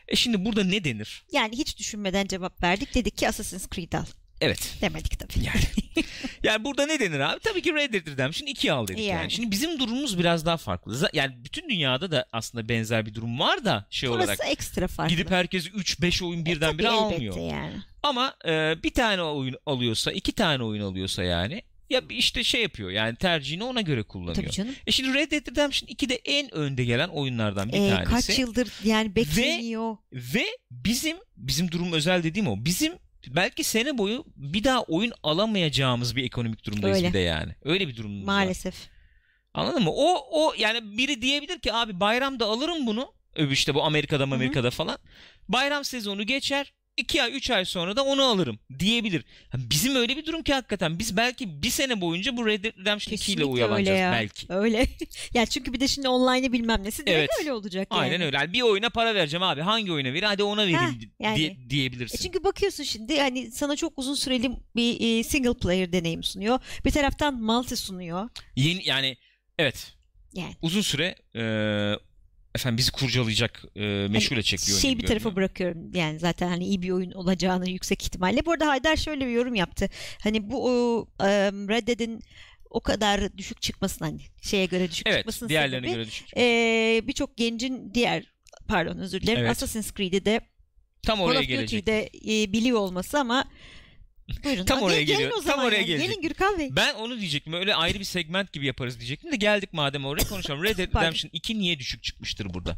[0.08, 1.24] E şimdi burada ne denir?
[1.32, 2.96] Yani hiç düşünmeden cevap verdik.
[2.96, 4.06] Dedik ki Assassin's Creed al.
[4.42, 4.78] Evet.
[4.82, 5.46] Demedik tabii.
[5.46, 5.60] Yani.
[6.44, 7.40] yani burada ne denir abi?
[7.40, 9.08] Tabii ki Red Dead Redemption 2 al dedik yani.
[9.22, 9.32] Yani.
[9.32, 11.10] Şimdi bizim durumumuz biraz daha farklı.
[11.14, 14.40] Yani bütün dünyada da aslında benzer bir durum var da şey Orası olarak.
[14.52, 15.16] ekstra farklı.
[15.16, 17.38] Gidip herkes 3-5 oyun E, birdenbire tabii almıyor.
[17.38, 17.74] yani.
[18.04, 22.90] Ama e, bir tane oyun alıyorsa, iki tane oyun alıyorsa yani ya işte şey yapıyor
[22.90, 24.36] yani tercihini ona göre kullanıyor.
[24.36, 24.76] Tabii canım.
[24.88, 28.12] E şimdi Red Dead Redemption 2 de en önde gelen oyunlardan bir Ee, tanesi.
[28.28, 29.98] kaç yıldır yani bekleniyor.
[30.14, 32.66] Ve bizim bizim durum özel dediğim o.
[32.66, 32.94] Bizim
[33.28, 37.08] belki sene boyu bir daha oyun alamayacağımız bir ekonomik durumdayız Öyle.
[37.08, 37.56] bir de yani.
[37.64, 38.26] Öyle bir var.
[38.26, 38.76] Maalesef.
[39.54, 39.92] Anladın mı?
[39.94, 43.14] O o yani biri diyebilir ki abi bayramda alırım bunu.
[43.52, 44.98] İşte bu Amerika'da Amerika'da falan.
[45.48, 46.74] Bayram sezonu geçer.
[47.00, 49.24] 2 ay 3 ay sonra da onu alırım diyebilir.
[49.56, 53.14] Bizim öyle bir durum ki hakikaten biz belki bir sene boyunca bu Red Dead Redemption
[53.16, 54.12] 2 ile uyalanacağız ya.
[54.12, 54.46] belki.
[54.54, 54.88] Öyle.
[55.34, 57.30] ya çünkü bir de şimdi online'ı bilmem nesi direkt Evet.
[57.40, 58.02] öyle olacak yani.
[58.02, 58.38] Aynen öyle.
[58.38, 59.62] Yani bir oyuna para vereceğim abi.
[59.62, 60.26] Hangi oyuna vereyim?
[60.26, 61.38] Hadi ona vereyim Ha, yani.
[61.38, 62.18] diye- diyebilirsin.
[62.18, 66.60] E çünkü bakıyorsun şimdi hani sana çok uzun süreli bir e, single player deneyim sunuyor.
[66.86, 68.30] Bir taraftan multi sunuyor.
[68.56, 69.18] Yeni yani
[69.60, 69.94] evet
[70.34, 71.44] Yani uzun süre e,
[72.56, 76.66] efendim bizi kurcalayacak, e, meşgul edecek bir oyun şey bir tarafa bırakıyorum yani zaten hani
[76.66, 78.46] iyi bir oyun olacağını yüksek ihtimalle.
[78.46, 79.90] Bu arada Haydar şöyle bir yorum yaptı.
[80.24, 82.20] Hani bu o, em, Red Dead'in
[82.70, 86.38] o kadar düşük çıkmasın hani şeye göre düşük Evet, çıkmasının diğerlerine sebebi göre düşük.
[86.38, 88.24] e, birçok gencin diğer
[88.68, 89.52] pardon özür dilerim Evet.
[89.52, 90.42] Assassin's Creed'i de
[91.04, 91.68] Tam Call oraya of gelecek.
[91.86, 92.10] Duty'yi de
[92.44, 93.46] e, biliyor olması ama
[94.44, 94.66] Buyurun.
[94.66, 95.32] Tam oraya geliyor.
[95.46, 95.86] Tam oraya yani.
[95.86, 96.10] gelecek.
[96.10, 96.70] Gelin Gürkan Bey.
[96.72, 97.54] Ben onu diyecektim.
[97.54, 100.64] Öyle ayrı bir segment gibi yaparız diyecektim de geldik madem oraya konuşalım.
[100.64, 100.88] Red Dead.
[101.02, 102.78] Redemption 2 niye düşük çıkmıştır burada?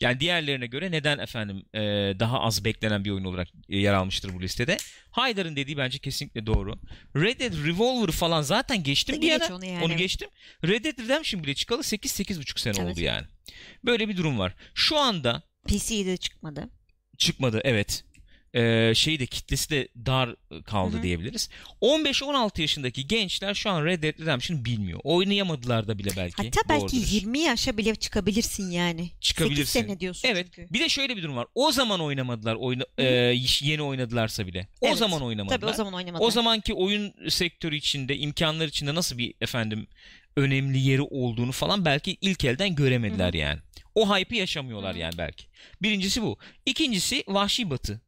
[0.00, 1.78] Yani diğerlerine göre neden efendim e,
[2.20, 4.76] daha az beklenen bir oyun olarak e, yer almıştır bu listede?
[5.10, 6.74] Haydar'ın dediği bence kesinlikle doğru.
[7.16, 9.56] Red Dead Revolver falan zaten geçtim bir Geç ara.
[9.56, 9.96] onu Onu, yani.
[9.96, 10.28] geçtim.
[10.64, 12.92] Red Dead Redemption bile çıkalı 8-8,5 sene Evet.
[12.92, 13.26] oldu yani.
[13.84, 14.54] Böyle bir durum var.
[14.74, 16.68] Şu anda PC'de çıkmadı.
[17.18, 18.04] çıkmadı evet.
[18.54, 21.02] Ee, şeyi de kitlesi de dar kaldı Hı hı.
[21.02, 21.48] diyebiliriz.
[21.82, 25.00] 15-16 yaşındaki gençler şu an Red Dead Redemption'ı bilmiyor.
[25.04, 26.36] Oynayamadılar da bile belki.
[26.36, 27.12] Hatta belki Doğrudur.
[27.12, 29.10] 20 yaşa bile çıkabilirsin yani.
[29.20, 29.64] Çıkabilirsin.
[29.64, 30.46] 8 sene diyorsun Evet.
[30.54, 30.72] çünkü.
[30.74, 31.46] Bir de şöyle bir durum var.
[31.54, 32.54] O zaman oynamadılar.
[32.54, 33.06] Oyna, Hı hı.
[33.06, 34.68] e, yeni oynadılarsa bile.
[34.80, 34.98] O Evet.
[34.98, 35.60] zaman oynamadılar.
[35.60, 36.28] Tabii o zaman oynamadılar.
[36.28, 39.86] O zamanki oyun sektörü içinde, imkanlar içinde nasıl bir efendim
[40.36, 43.60] önemli yeri olduğunu falan belki ilk elden göremediler Hı yani.
[43.94, 45.44] O hype'ı yaşamıyorlar yani belki.
[45.82, 46.38] Birincisi bu.
[46.66, 48.00] İkincisi Vahşi Batı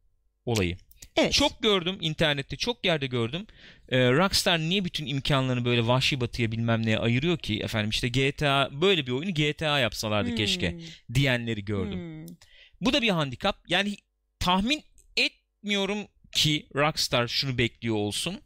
[0.45, 0.77] olayı.
[1.17, 1.33] evet.
[1.33, 3.47] Çok gördüm internette, çok yerde gördüm.
[3.89, 7.59] Ee, Rockstar niye bütün imkanlarını böyle Vahşi Batı'ya bilmem neye ayırıyor ki?
[7.59, 10.35] Efendim işte GTA böyle bir oyunu GTA yapsalardı Hmm.
[10.35, 10.79] keşke
[11.13, 11.99] diyenleri gördüm.
[11.99, 12.35] Hmm.
[12.81, 13.55] Bu da bir handikap.
[13.67, 13.95] Yani
[14.39, 14.83] tahmin
[15.17, 15.97] etmiyorum
[16.31, 18.41] ki Rockstar şunu bekliyor olsun.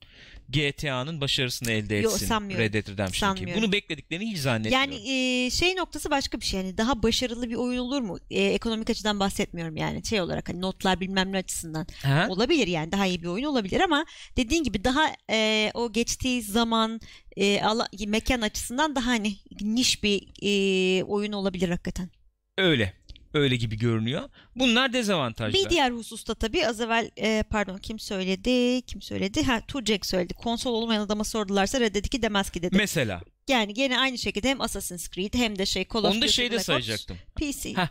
[0.49, 2.65] GTA'nın başarısını elde Yo, etsin sanmıyorum.
[2.65, 3.19] Red Dead Redemption 2.
[3.19, 3.63] Sanmıyorum.
[3.63, 4.91] Bunu beklediklerini hiç zannetmiyorum.
[4.91, 6.59] Yani e, şey noktası başka bir şey.
[6.59, 8.17] Yani daha başarılı bir oyun olur mu?
[8.29, 10.05] E, ekonomik açıdan bahsetmiyorum yani.
[10.05, 11.87] Şey olarak hani notlar bilmem ne açısından.
[12.03, 12.27] Ha?
[12.29, 14.05] Olabilir yani daha iyi bir oyun olabilir ama
[14.37, 17.01] dediğin gibi daha e, o geçtiği zaman
[17.37, 22.09] e, ala- mekan açısından daha hani niş bir e, oyun olabilir hakikaten.
[22.57, 22.93] Öyle.
[23.33, 24.29] Öyle gibi görünüyor.
[24.55, 25.63] Bunlar dezavantajlar.
[25.63, 28.81] Bir diğer hususta tabii az evvel e, pardon kim söyledi?
[28.81, 29.43] Kim söyledi?
[29.43, 30.33] Ha Turcek söyledi.
[30.33, 32.75] Konsol olmayan adama sordularsa Red Dead 2 demez ki dedi.
[32.77, 33.21] Mesela.
[33.47, 36.49] yani gene aynı şekilde hem Assassin's Creed hem de şey Call of Onu da şeyde
[36.51, 37.17] Black Ops, sayacaktım.
[37.35, 37.73] PC.
[37.73, 37.89] Ha,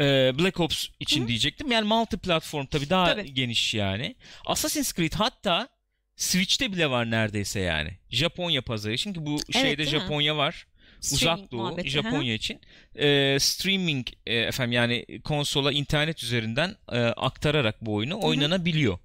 [0.00, 1.28] Ee, Black Ops için Hı.
[1.28, 1.72] diyecektim.
[1.72, 3.34] Yani multi platform tabii daha Tabii.
[3.34, 4.14] geniş yani.
[4.46, 5.68] Assassin's Creed hatta
[6.16, 7.98] Switch'te bile var neredeyse yani.
[8.10, 8.96] Japonya pazarı.
[8.96, 9.98] Çünkü bu şeyde değil mi?
[10.00, 10.66] Japonya var.
[11.12, 12.60] Uzak Doğu, Japonya için.
[12.94, 18.98] Ee, streaming e, efendim yani konsola internet üzerinden e, aktararak bu oyunu oynanabiliyor.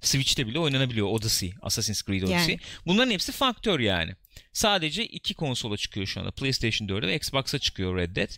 [0.00, 2.54] Switch'te bile oynanabiliyor Odyssey, Assassin's Creed Odyssey.
[2.54, 2.58] Yani.
[2.86, 4.12] Bunların hepsi faktör yani.
[4.52, 6.30] Sadece iki konsola çıkıyor şu anda.
[6.30, 8.30] PlayStation 4'e ve Xbox'a çıkıyor Red Dead.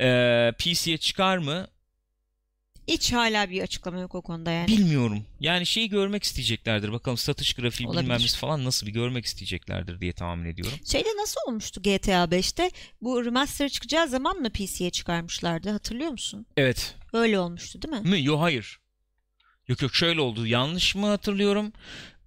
[0.00, 1.66] Ee, PC'ye çıkar mı?
[2.88, 4.68] Hiç hala bir açıklama yok o konuda yani.
[4.68, 5.24] Bilmiyorum.
[5.40, 6.92] Yani şeyi görmek isteyeceklerdir.
[6.92, 8.02] Bakalım satış grafiği Olabilir.
[8.04, 10.78] bilmem falan nasıl bir görmek isteyeceklerdir diye tahmin ediyorum.
[10.84, 12.70] Şeyde nasıl olmuştu GTA 5'te?
[13.02, 15.70] Bu remaster çıkacağı zaman mı PC'ye çıkarmışlardı?
[15.70, 16.46] Hatırlıyor musun?
[16.56, 16.94] Evet.
[17.12, 18.10] Öyle olmuştu değil mi?
[18.10, 18.24] Mi?
[18.24, 18.78] Yok hayır.
[19.68, 20.46] Yok yok şöyle oldu.
[20.46, 21.72] Yanlış mı hatırlıyorum?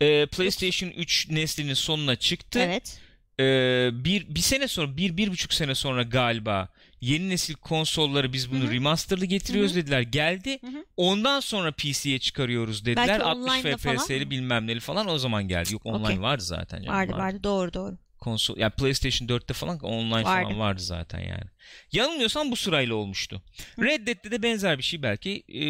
[0.01, 2.59] Ee, PlayStation 3 neslinin sonuna çıktı.
[2.59, 2.99] Evet.
[3.41, 6.69] Ee, bir, bir sene sonra, bir, bir buçuk sene sonra galiba
[7.01, 8.71] yeni nesil konsolları biz bunu Hı hı.
[8.71, 9.81] remasterlı getiriyoruz Hı hı.
[9.81, 10.01] dediler.
[10.01, 10.57] Geldi.
[10.61, 10.85] Hı hı.
[10.97, 13.07] Ondan sonra PC'ye çıkarıyoruz dediler.
[13.07, 15.73] Belki 60 online'da falan FPS'li bilmem neli falan o zaman geldi.
[15.73, 16.21] Yok online Okey.
[16.21, 16.77] vardı zaten.
[16.81, 17.97] canım, Vardı vardı doğru doğru.
[18.19, 20.43] Konsol, yani PlayStation 4'te falan online Vardı.
[20.47, 21.43] falan vardı zaten yani.
[21.91, 23.41] Yanılmıyorsam bu sırayla olmuştu.
[23.75, 23.85] Hı.
[23.85, 25.61] Red Dead'de de benzer bir şey belki e,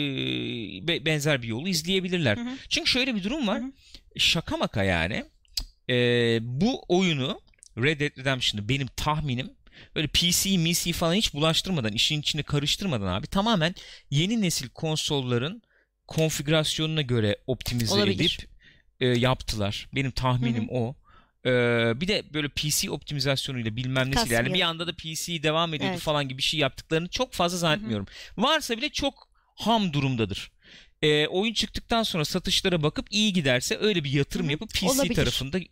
[0.87, 2.37] be- benzer bir yolu izleyebilirler.
[2.37, 2.49] Hı hı.
[2.69, 3.59] Çünkü şöyle bir durum var.
[3.61, 3.71] Hı hı.
[4.17, 5.23] Şaka maka yani.
[5.89, 5.95] E,
[6.41, 7.41] bu oyunu
[7.77, 9.51] Red Dead Redemption'ı benim tahminim
[9.95, 13.75] böyle PC, MC falan hiç bulaştırmadan, işin içine karıştırmadan abi tamamen
[14.09, 15.61] yeni nesil konsolların
[16.07, 18.37] konfigürasyonuna göre optimize Olabilir.
[18.39, 18.49] edip
[18.99, 19.89] e, yaptılar.
[19.95, 20.95] Benim tahminim Hı o.
[21.45, 25.93] Ee, bir de böyle PC optimizasyonuyla bilmem nesiyle yani bir anda da PC devam ediyordu
[25.93, 26.03] Evet.
[26.03, 28.07] falan gibi bir şey yaptıklarını çok fazla zannetmiyorum.
[28.37, 30.51] Varsa bile çok ham durumdadır.
[31.03, 34.51] Ee, oyun çıktıktan sonra satışlara bakıp iyi giderse öyle bir yatırım Hı hı.
[34.51, 35.15] yapıp PC Olabilir.
[35.15, 35.65] tarafında e,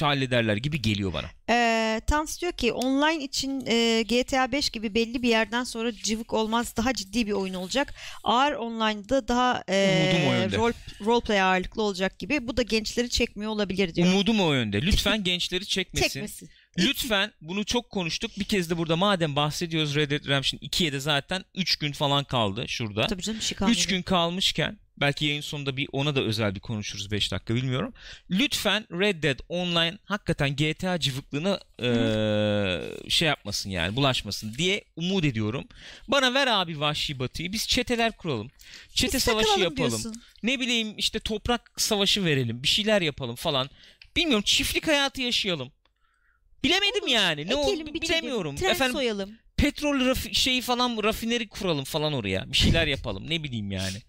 [0.00, 1.26] hallederler gibi geliyor bana.
[1.50, 6.32] Ee, Tans diyor ki online için e, GTA 5 gibi belli bir yerden sonra cıvık
[6.32, 7.94] olmaz daha ciddi bir oyun olacak.
[8.24, 10.72] Ağır online'da daha e, rol,
[11.04, 12.48] roleplay ağırlıklı olacak gibi.
[12.48, 14.08] Bu da gençleri çekmiyor olabilir diyor.
[14.08, 14.82] Umudum o yönde.
[14.82, 16.08] Lütfen gençleri çekmesin.
[16.08, 16.50] Çekmesin.
[16.78, 18.30] Lütfen bunu çok konuştuk.
[18.38, 22.24] Bir kez de burada madem bahsediyoruz Red Dead Redemption 2'ye de zaten 3 gün falan
[22.24, 23.06] kaldı şurada.
[23.06, 23.78] Tabii canım bir şey kalmadı.
[23.78, 27.92] 3 gün kalmışken belki yayın sonunda bir ona da özel bir konuşuruz 5 dakika bilmiyorum.
[28.30, 35.64] Lütfen Red Dead Online hakikaten GTA cıvıklığına eee, şey yapmasın yani bulaşmasın diye umut ediyorum.
[36.08, 38.50] Bana ver abi Vahşi Batı'yı biz çeteler kuralım.
[38.94, 39.76] Çete Biz savaşı yapalım.
[39.76, 40.22] diyorsun.
[40.42, 42.62] Ne bileyim işte toprak savaşı verelim.
[42.62, 43.70] Bir şeyler yapalım falan.
[44.16, 45.72] Bilmiyorum çiftlik hayatı yaşayalım.
[46.64, 47.46] Bilemedim yani.
[47.46, 48.56] Ne oldu Ekelim, biçelim, bilemiyorum.
[48.56, 49.30] tren Efendim soyalım.
[49.56, 52.52] petrol rafi- şeyi falan rafineri kuralım falan oraya.
[52.52, 53.30] Bir şeyler yapalım.
[53.30, 53.96] Ne bileyim yani.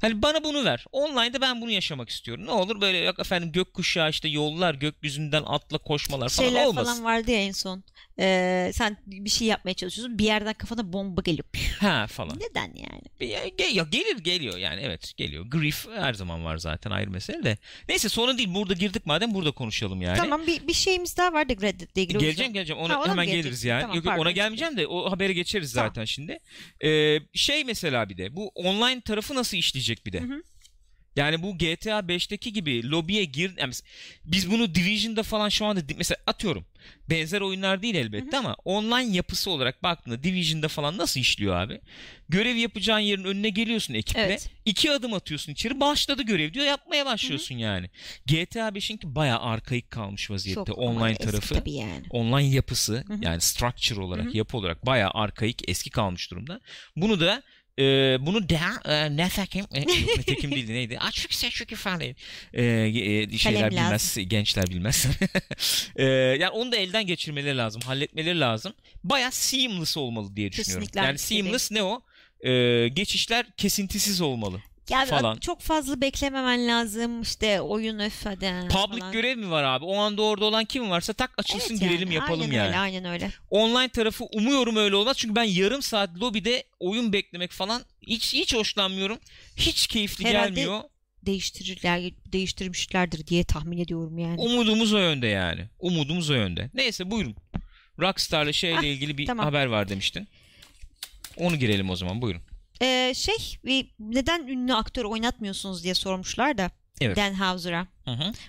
[0.00, 0.84] Hani bana bunu ver.
[0.92, 2.46] Online'da ben bunu yaşamak istiyorum.
[2.46, 6.92] Ne olur böyle yok efendim gökkuşağı işte yollar gökyüzünden atla koşmalar falan Şeyler olmasın.
[6.92, 7.84] falan vardı ya en son.
[8.22, 10.18] Ee, sen bir şey yapmaya çalışıyorsun.
[10.18, 11.44] Bir yerden kafana bomba geliyor.
[11.80, 12.38] Ha falan.
[12.40, 13.30] Neden yani?
[13.32, 15.46] Ya, gel- ya gelir geliyor yani evet geliyor.
[15.46, 17.58] Grief her zaman var zaten ayrı mesele de.
[17.88, 20.16] Neyse sonra değil burada girdik madem burada konuşalım yani.
[20.16, 22.18] Tamam bir, bir şeyimiz daha vardı Reddit'le ilgili.
[22.18, 22.52] o Geleceğim yüzden.
[22.52, 23.80] geleceğim ona Ha, ona hemen geliriz yani.
[23.80, 25.88] Tamam, yok, pardon, ona gelmeyeceğim de o habere geçeriz Tamam.
[25.88, 26.38] zaten şimdi.
[26.84, 30.20] Ee, şey mesela bir de bu online tarafı nasıl işleyecek bir de.
[30.20, 30.42] Hı hı.
[31.16, 33.72] Yani bu GTA 5'teki gibi lobiye gir yani
[34.24, 36.64] biz bunu Division'da falan şu anda mesela atıyorum.
[37.10, 41.80] Benzer oyunlar değil elbette ama online yapısı olarak baktığında Division'da falan nasıl işliyor abi?
[42.28, 44.20] Görev yapacağın yerin önüne geliyorsun ekiple.
[44.20, 44.50] Evet.
[44.64, 47.90] iki adım atıyorsun içeri başladı görev diyor yapmaya başlıyorsun yani.
[48.26, 52.02] GTA 5'inki bayağı arkaik kalmış vaziyette Çok online eski tarafı tabii yani.
[52.10, 53.18] online yapısı Hı hı.
[53.22, 54.36] yani structure olarak Hı hı.
[54.36, 56.60] yapı olarak bayağı arkaik eski kalmış durumda.
[56.96, 57.42] Bunu da
[57.78, 60.98] e, bunu da e, nefekim e, nitekim değildi neydi?
[60.98, 62.14] Açık seçik ifade.
[62.52, 65.06] E, e, şeyler Kalem bilmez, gençler bilmez.
[65.96, 68.72] e, yani onu da elden geçirmeleri lazım, halletmeleri lazım.
[69.04, 70.86] Bayağı seamless olmalı diye düşünüyorum.
[70.86, 72.02] Kesinlikle yani seamless ne o?
[72.40, 74.62] E, geçişler kesintisiz olmalı.
[74.90, 75.36] Ya falan.
[75.38, 79.12] çok fazla beklememen lazım işte oyun öf hadi Public falan.
[79.12, 79.84] görev mi var abi?
[79.84, 82.66] O anda orada olan kim varsa tak açılsın Evet girelim yani, yapalım aynen yani.
[82.68, 83.30] Öyle, aynen öyle.
[83.50, 85.16] online tarafı umuyorum öyle olmaz.
[85.16, 89.18] Çünkü ben yarım saat lobide oyun beklemek falan hiç hiç hoşlanmıyorum.
[89.56, 90.80] Hiç keyifli Herhalde gelmiyor.
[91.22, 94.40] Değiştirirler, değiştirmişlerdir diye tahmin ediyorum yani.
[94.40, 95.68] Umudumuz o yönde yani.
[95.78, 96.70] Umudumuz o yönde.
[96.74, 97.36] Neyse buyurun.
[98.00, 99.46] Rockstar'la şeyle Ah, ilgili bir tamam.
[99.46, 100.28] haber var demiştin.
[101.36, 102.42] Onu girelim o zaman buyurun.
[102.82, 103.60] Ee, şey
[103.98, 107.16] neden ünlü aktör oynatmıyorsunuz diye sormuşlar da Evet.
[107.16, 107.86] Dan Houser'a.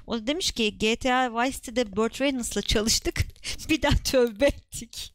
[0.08, 3.26] O da demiş ki GTA Vice City'de Burt Reynolds'la çalıştık.
[3.70, 5.13] bir daha tövbe ettik.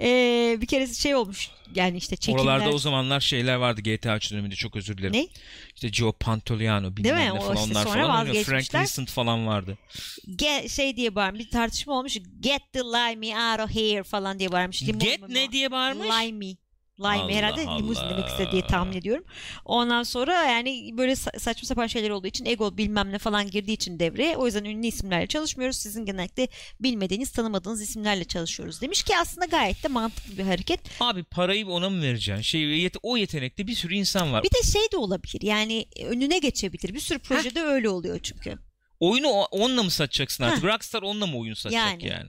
[0.00, 2.42] Ee, bir kere şey olmuş yani işte çekimler.
[2.44, 5.12] Oralarda o zamanlar şeyler vardı GTA 3 döneminde çok özür dilerim.
[5.12, 5.28] Ne?
[5.74, 7.24] İşte Joe Pantoliano bilmem mi?
[7.24, 8.44] ne O falan işte onlar sonra falan oynuyor.
[8.44, 8.74] Frank.
[8.74, 9.78] Vincent falan vardı.
[10.28, 12.18] Ge- şey diye bağırmış bir tartışma olmuş.
[12.40, 14.82] Get the limey out of here falan diye bağırmış.
[14.82, 16.06] Limon Get ne diye bağırmış?
[16.06, 16.56] Limey.
[17.00, 18.10] Lime Allah herhalde limuzin Allah.
[18.10, 19.24] demek istedi diye tahmin ediyorum.
[19.64, 23.72] Ondan sonra yani böyle sa- saçma sapan şeyler olduğu için ego bilmem ne falan girdiği
[23.72, 24.36] için devreye.
[24.36, 25.76] O yüzden ünlü isimlerle çalışmıyoruz.
[25.76, 26.48] Sizin genellikle
[26.80, 30.80] bilmediğiniz, tanımadığınız isimlerle çalışıyoruz demiş ki aslında gayet de mantıklı bir hareket.
[31.00, 32.42] Abi parayı ona mı vereceksin?
[32.42, 34.44] Şey, o yetenekte bir sürü insan var.
[34.44, 35.42] Bir de şey de olabilir.
[35.42, 36.94] Yani önüne geçebilir.
[36.94, 38.58] Bir sürü projede öyle oluyor çünkü.
[39.00, 40.64] Oyunu onunla mı satacaksın artık?
[40.64, 42.06] Rockstar onunla mı oyun satacak yani.
[42.06, 42.28] Yani.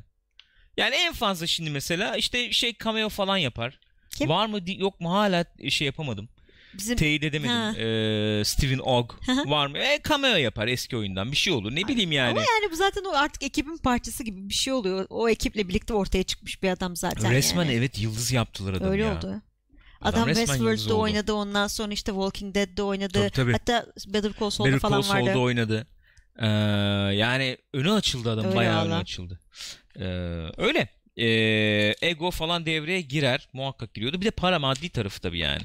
[0.77, 0.95] yani?
[0.95, 3.79] en fazla şimdi mesela işte şey cameo falan yapar.
[4.09, 4.29] Kim?
[4.29, 6.29] Var mı yok mu hala şey yapamadım.
[6.73, 7.55] Bizim Teyit edemedim.
[7.55, 7.73] Ha.
[7.77, 9.11] Ee, Steven Ogg
[9.45, 9.77] var mı?
[9.77, 11.75] E, cameo yapar eski oyundan bir şey olur.
[11.75, 12.31] Ne bileyim yani.
[12.31, 15.05] Ama yani bu zaten o artık ekibin parçası gibi bir şey oluyor.
[15.09, 17.31] O ekiple birlikte ortaya çıkmış bir adam zaten.
[17.31, 17.73] Resmen yani.
[17.75, 19.17] evet yıldız yaptılar adamı Öyle ya.
[19.17, 19.41] oldu.
[20.01, 23.13] Adam Adam, Westworld'da oynadı ondan sonra işte Walking Dead'de oynadı.
[23.13, 23.51] Tabii, tabii.
[23.51, 25.39] Hatta Better Call Saul'da Better falan Call Saul'da vardı.
[25.39, 25.87] oynadı.
[26.39, 26.47] Ee,
[27.15, 28.45] yani önü açıldı adam.
[28.45, 29.39] Öyle bayağı önü açıldı.
[29.95, 30.03] Ee,
[30.57, 30.96] öyle.
[31.17, 33.47] Ee, ego falan devreye girer.
[33.53, 34.21] Muhakkak giriyordu.
[34.21, 35.63] Bir de para maddi tarafı tabii yani.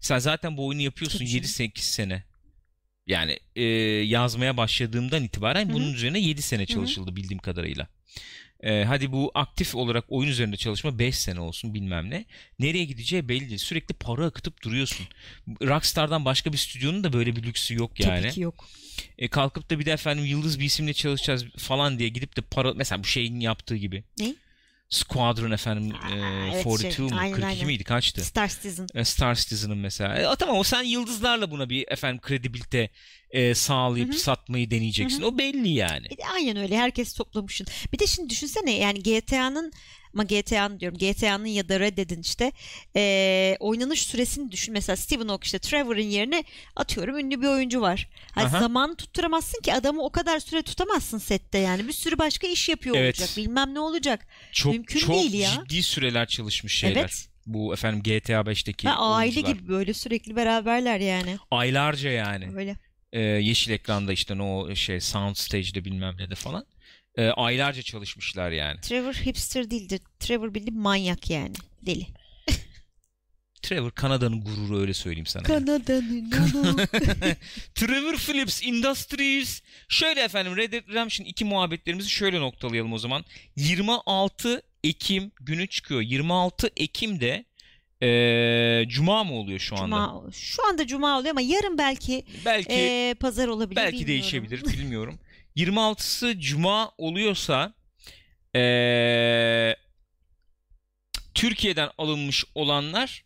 [0.00, 2.24] Sen zaten bu oyunu yapıyorsun Tabii 7-8 sene.
[3.06, 3.62] Yani e,
[4.04, 5.74] yazmaya başladığımdan itibaren Hı hı.
[5.74, 7.88] bunun üzerine 7 sene çalışıldı bildiğim kadarıyla.
[8.60, 12.24] Ee, hadi bu aktif olarak oyun üzerinde çalışma 5 sene olsun bilmem ne.
[12.58, 13.58] Nereye gideceği belli değil.
[13.58, 15.06] Sürekli para akıtıp duruyorsun.
[15.62, 18.22] Rockstar'dan başka bir stüdyonun da böyle bir lüksü yok yani.
[18.22, 18.68] Tabii ki yok.
[19.18, 22.72] E, kalkıp da bir de efendim yıldız bir isimle çalışacağız falan diye gidip de para
[22.74, 24.04] mesela bu şeyin yaptığı gibi.
[24.20, 24.34] Ne?
[24.88, 27.10] Squadron efendim Aa, e, evet, 42 şey, mu?
[27.18, 27.66] aynen, 42 aynen.
[27.66, 27.84] miydi?
[27.84, 28.24] Kaçtı?
[28.24, 28.86] Star Citizen.
[28.94, 30.32] E, Star Citizen'ın mesela.
[30.32, 32.90] E, tamam o sen yıldızlarla buna bir efendim kredibilite
[33.30, 34.18] e, sağlayıp Hı hı.
[34.18, 35.22] satmayı deneyeceksin.
[35.22, 36.06] O belli yani.
[36.06, 37.66] E, Aynen öyle herkes toplamışsın.
[37.92, 39.72] Bir de şimdi düşünsene yani GTA'nın
[40.16, 42.52] ama GTA'nın diyorum GTA'nın ya da Red Dead'in işte
[42.96, 44.72] e, oynanış süresini düşün.
[44.74, 46.44] Mesela Stephen Hawking işte Trevor'ın yerine
[46.76, 48.08] atıyorum ünlü bir oyuncu var.
[48.32, 48.60] Hani Aha.
[48.60, 51.88] zamanı tutturamazsın ki adamı o kadar süre tutamazsın sette yani.
[51.88, 53.20] Bir sürü başka iş yapıyor Evet.
[53.20, 53.36] olacak.
[53.36, 54.26] Bilmem ne olacak.
[54.52, 55.50] Çok Mümkün çok değil ya.
[55.50, 57.00] ciddi süreler çalışmış şeyler.
[57.00, 57.28] Evet.
[57.46, 59.54] Bu efendim GTA 5'teki Ve aile oyuncular.
[59.56, 61.36] gibi böyle sürekli beraberler yani.
[61.50, 62.48] Aylarca yani.
[62.56, 62.76] Öyle.
[63.12, 66.66] e, yeşil ekranda işte o şey sound stage'de bilmem ne de falan.
[67.16, 68.80] E, aylarca çalışmışlar yani.
[68.80, 70.00] Trevor hipster değildir.
[70.20, 71.52] Trevor bildiğin manyak yani.
[71.86, 72.06] Deli.
[73.62, 75.42] Trevor Kanada'nın gururu öyle söyleyeyim sana.
[75.42, 76.30] Kanada'nın
[77.74, 79.62] Trevor Phillips Industries.
[79.88, 83.24] Şöyle efendim Red Dead Redemption 2 muhabbetlerimizi şöyle noktalayalım o zaman.
[83.56, 86.00] 26 Ekim günü çıkıyor.
[86.00, 87.44] 26 Ekim'de
[88.02, 89.84] e, Cuma mı oluyor şu anda?
[89.84, 93.76] Cuma, şu anda cuma oluyor ama yarın belki Belki e, pazar olabilir.
[93.76, 94.08] belki bilmiyorum.
[94.08, 95.18] değişebilir bilmiyorum.
[95.56, 97.74] 26'sı Cuma oluyorsa
[98.56, 98.60] e,
[101.34, 103.24] Türkiye'den alınmış olanlar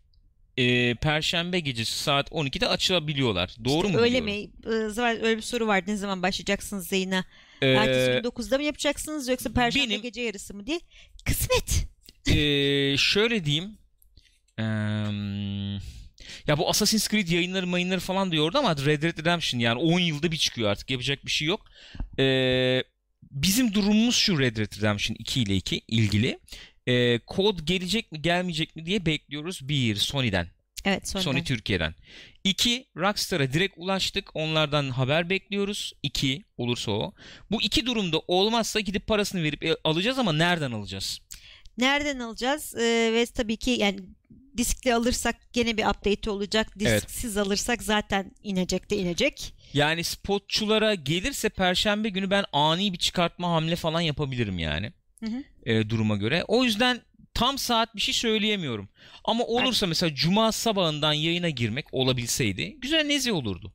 [0.57, 3.57] e, Perşembe gecesi saat 12'de açılabiliyorlar.
[3.64, 3.99] Doğru mu?
[3.99, 4.51] Öyle biliyorum?
[4.71, 4.85] mi?
[4.87, 5.90] Ee, zaman- Öyle bir soru vardı.
[5.90, 7.25] Ne zaman başlayacaksınız Zeyna?
[7.62, 10.81] Ee, Ertesi gün 9'da mı yapacaksınız yoksa perşembe benim- gece yarısı mı diye?
[11.25, 11.87] Kısmet.
[12.29, 13.79] Ee, şöyle diyeyim.
[14.59, 15.79] Eee,
[16.47, 20.33] Ya bu Assassin's Creed yayınları mayınları falan diyordu ama Red Dead Redemption yani 10 yılda
[20.33, 21.61] bir çıkıyor artık yapacak bir şey yok.
[22.19, 22.83] Ee,
[23.31, 26.38] bizim durumumuz şu Red Dead Redemption 2 ile 2 ilgili.
[26.87, 29.69] Ee, kod gelecek mi gelmeyecek mi diye bekliyoruz.
[29.69, 30.49] Bir Sony'den.
[30.85, 31.31] Evet Sony'den.
[31.33, 31.95] Sony Türkiye'den.
[32.45, 34.31] İki Rockstar'a direkt ulaştık.
[34.35, 35.93] Onlardan haber bekliyoruz.
[36.03, 37.12] İki olursa o.
[37.51, 41.21] Bu iki durumda olmazsa gidip parasını verip e, alacağız ama nereden alacağız?
[41.81, 42.75] Nereden alacağız?
[42.75, 44.01] Ee, ve tabii ki yani
[44.57, 46.69] diskli alırsak gene bir update olacak.
[46.81, 47.09] Evet.
[47.09, 49.55] Disksiz alırsak zaten inecek de inecek.
[49.73, 54.93] Yani spotçulara gelirse perşembe günü ben ani bir çıkartma hamle falan yapabilirim yani.
[55.21, 55.45] Hı hı.
[55.71, 56.45] e, duruma göre.
[56.49, 57.01] O yüzden
[57.35, 58.88] tam saat bir şey söyleyemiyorum.
[59.25, 63.73] Ama olursa mesela cuma sabahından yayına girmek olabilseydi güzel nezi olurdu.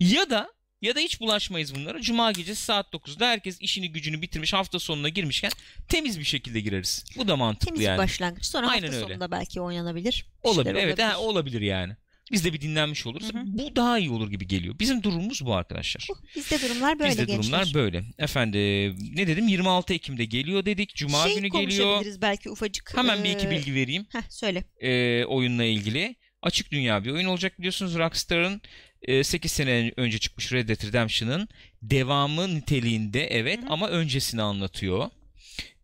[0.00, 0.52] Ya da
[0.84, 2.00] ya da hiç bulaşmayız bunlara.
[2.00, 5.50] Cuma gecesi saat 9'da herkes işini gücünü bitirmiş hafta sonuna girmişken
[5.88, 7.04] temiz bir şekilde gireriz.
[7.16, 7.98] Bu da mantıklı Temiz bir yani.
[7.98, 8.44] başlangıç.
[8.46, 9.06] Sonra Aynen hafta öyle.
[9.06, 10.26] sonunda belki oynanabilir.
[10.42, 10.74] Olabilir.
[10.74, 11.92] Evet ha, olabilir yani.
[12.32, 13.34] Biz de bir dinlenmiş oluruz.
[13.34, 13.42] Hı hı.
[13.46, 14.78] Bu daha iyi olur gibi geliyor.
[14.78, 16.06] Bizim durumumuz bu arkadaşlar.
[16.10, 17.42] Bu, Bizde durumlar böyle Bizde gençler.
[17.42, 18.04] durumlar böyle.
[18.18, 20.94] Efendim ne dedim 26 Ekim'de geliyor dedik.
[20.94, 21.68] Cuma şey günü geliyor.
[21.84, 22.96] konuşabiliriz belki ufacık.
[22.96, 24.06] Hemen bir iki Ee, bilgi vereyim.
[24.12, 24.64] Heh, söyle.
[24.80, 26.16] e, oyunla ilgili.
[26.42, 31.48] Açık dünya bir oyun olacak biliyorsunuz Rockstar'ın e, 8 sene önce çıkmış Red Dead Redemption'ın
[31.82, 33.70] devamı niteliğinde evet Hı hı.
[33.70, 35.10] ama öncesini anlatıyor.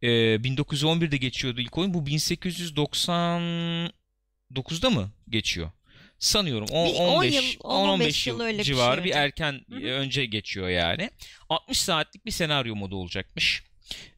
[0.03, 1.95] E, 1911'de geçiyordu ilk oyun.
[1.95, 5.71] Bu 1899'da mı geçiyor?
[6.19, 6.67] Sanıyorum.
[6.73, 9.81] O, Bir 10 15 yıl, 10-15 yıl öyle bir şey civarı bir erken Hı hı.
[9.81, 11.11] e, önce geçiyor yani.
[11.49, 13.63] 60 saatlik bir senaryo modu olacakmış.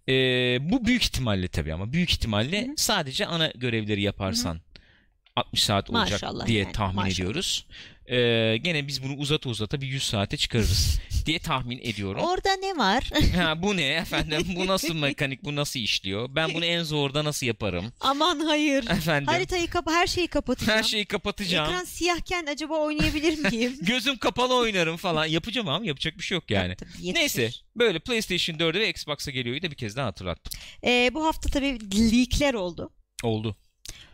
[0.09, 0.13] E,
[0.61, 2.75] bu büyük ihtimalle tabii ama büyük ihtimalle Hı hı.
[2.77, 4.61] sadece ana görevleri yaparsan
[5.37, 7.13] 60 saat olacak Maşallah diye yani, tahmin maşallah.
[7.15, 7.67] ediyoruz.
[8.07, 12.21] Ee, gene biz bunu uzata uzata bir 100 saate çıkarırız diye tahmin ediyorum.
[12.21, 13.11] Orada ne var?
[13.37, 14.43] Ha, bu ne efendim?
[14.57, 15.45] Bu nasıl mekanik?
[15.45, 16.29] Bu nasıl işliyor?
[16.35, 17.93] Ben bunu en zorda nasıl yaparım?
[18.01, 18.87] Aman hayır.
[18.91, 20.79] Efendim Haritayı kapa her şeyi kapatacağım.
[20.79, 21.71] her şeyi kapatacağım.
[21.73, 23.77] Ekran siyahken acaba oynayabilir miyim?
[23.83, 25.25] Gözüm kapalı oynarım falan.
[25.27, 26.77] Yapacağım ama yapacak bir şey yok yani.
[26.77, 27.15] Tabii, yetişir.
[27.15, 30.61] Neyse böyle PlayStation 4'e ve Xbox'a geliyor da bir kez daha hatırlattım.
[30.85, 31.79] Ee, bu hafta tabii
[32.13, 32.91] leakler oldu.
[33.23, 33.57] Oldu.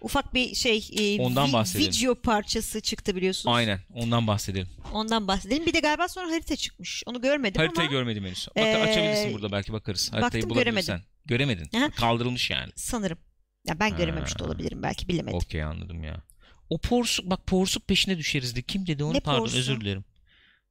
[0.01, 1.93] Ufak bir şey e, Ondan vi- bahsedelim.
[1.93, 3.57] video parçası çıktı biliyorsunuz.
[3.57, 4.69] Aynen ondan bahsedelim.
[4.93, 5.67] Ondan bahsedelim.
[5.67, 7.03] Bir de galiba sonra harita çıkmış.
[7.07, 8.49] Onu görmedim Haritayı ama görmedim henüz.
[8.57, 10.13] Bak, Ee, açabilirsin burada belki bakarız.
[10.13, 11.01] Haritayı baktım, bulabilirsen.
[11.27, 11.77] Göremedin.
[11.77, 11.91] Aha.
[11.91, 12.73] Kaldırılmış yani.
[12.77, 13.19] sanırım.
[13.69, 14.45] Ya ben görememiş de Ha.
[14.45, 15.37] olabilirim belki bilemedim.
[15.39, 16.23] Okey anladım ya.
[16.71, 19.57] O porsuk bak porsuk peşine düşeriz de kim dedi onu Ne pardon porsu?
[19.59, 20.05] özür dilerim.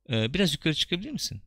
[0.09, 1.41] Ee, biraz yukarı çıkabilir misin?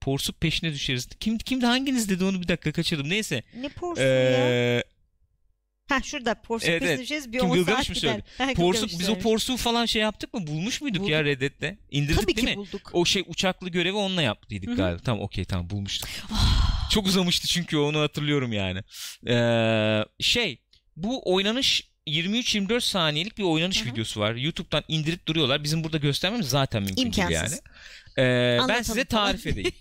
[0.00, 1.08] Porsuk peşine düşeriz.
[1.20, 3.08] Kim kimdi hanginiz dedi onu bir dakika kaçırdım.
[3.08, 3.42] Neyse.
[3.56, 4.08] Ne porsu ya?
[4.08, 4.82] Ee,
[5.90, 7.32] Ha şurada porsuk evet, evet.
[7.32, 8.54] bir Kim, 10 Gılgamış saat gider.
[8.54, 10.46] porsuk biz o porsuğu falan şey yaptık mı?
[10.46, 11.26] Bulmuş muyduk ya Bulduk.
[11.26, 11.78] Reddit'te?
[11.90, 12.56] İndirdik Tabii değil ki mi?
[12.56, 12.90] bulduk.
[12.92, 14.76] O şey uçaklı görevi onunla yaptıydık Hı hı.
[14.76, 15.02] galiba.
[15.04, 16.08] Tamam okey tamam bulmuştuk.
[16.90, 18.80] Çok uzamıştı çünkü onu hatırlıyorum yani.
[19.28, 20.58] Ee, şey
[20.96, 23.92] bu oynanış 23-24 saniyelik bir oynanış Hı hı.
[23.92, 24.34] videosu var.
[24.34, 25.64] YouTube'dan indirip duruyorlar.
[25.64, 27.32] Bizim burada göstermemiz zaten mümkün değil yani.
[27.34, 27.60] İmkansız.
[28.18, 29.72] Ee, ben size tarif edeyim.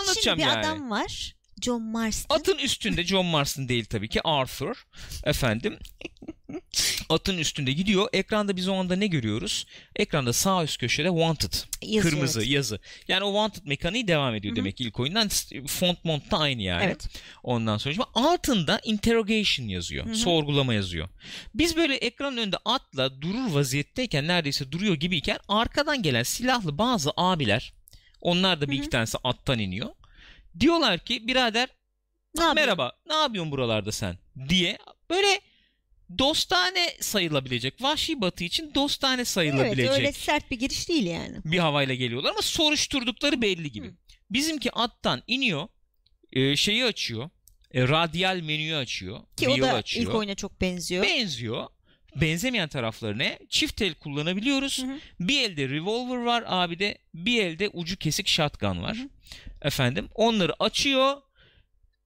[0.00, 0.66] Anlatacağım Şimdi bir yani.
[0.66, 1.34] adam var.
[1.60, 2.36] John Marston.
[2.36, 4.86] Atın üstünde John Marston değil tabii ki Arthur
[5.24, 5.78] efendim
[7.08, 8.08] atın üstünde gidiyor.
[8.12, 9.66] Ekranda biz o anda ne görüyoruz?
[9.96, 12.50] Ekranda sağ üst köşede Wanted Yazıyor, kırmızı evet.
[12.50, 12.80] yazı.
[13.08, 14.56] Yani o Wanted mekaniği devam ediyor Hı hı.
[14.56, 15.28] demek ki ilk oyundan.
[15.66, 16.84] Font mont da aynı yani.
[16.84, 17.08] Evet.
[17.42, 20.06] Ondan sonra şimdi altında interrogation yazıyor.
[20.06, 20.14] Hı hı.
[20.14, 21.08] Sorgulama yazıyor.
[21.54, 27.72] Biz böyle ekranın önünde atla durur vaziyetteyken neredeyse duruyor gibiyken arkadan gelen silahlı bazı abiler
[28.20, 28.80] onlar da bir Hı hı.
[28.80, 29.88] iki tanesi attan iniyor.
[30.60, 31.68] Diyorlar ki birader
[32.38, 34.78] Ne merhaba ne yapıyorsun buralarda sen diye
[35.10, 35.40] böyle
[36.18, 41.36] dostane sayılabilecek vahşi batı için dostane Evet sayılabilecek öyle sert bir giriş değil yani.
[41.44, 43.88] bir havayla geliyorlar ama soruşturdukları belli gibi.
[43.88, 43.92] Hı.
[44.30, 45.68] Bizimki attan iniyor
[46.32, 47.30] e, şeyi açıyor
[47.74, 50.06] e, radyal menüyü açıyor Ki o da açıyor.
[50.06, 51.04] ilk oyuna çok benziyor.
[51.04, 51.66] benziyor
[52.16, 54.98] benzemeyen tarafları ne çift el kullanabiliyoruz Hı hı.
[55.20, 59.08] bir elde revolver var abi de bir elde ucu kesik shotgun var Hı hı.
[59.62, 61.16] Efendim onları açıyor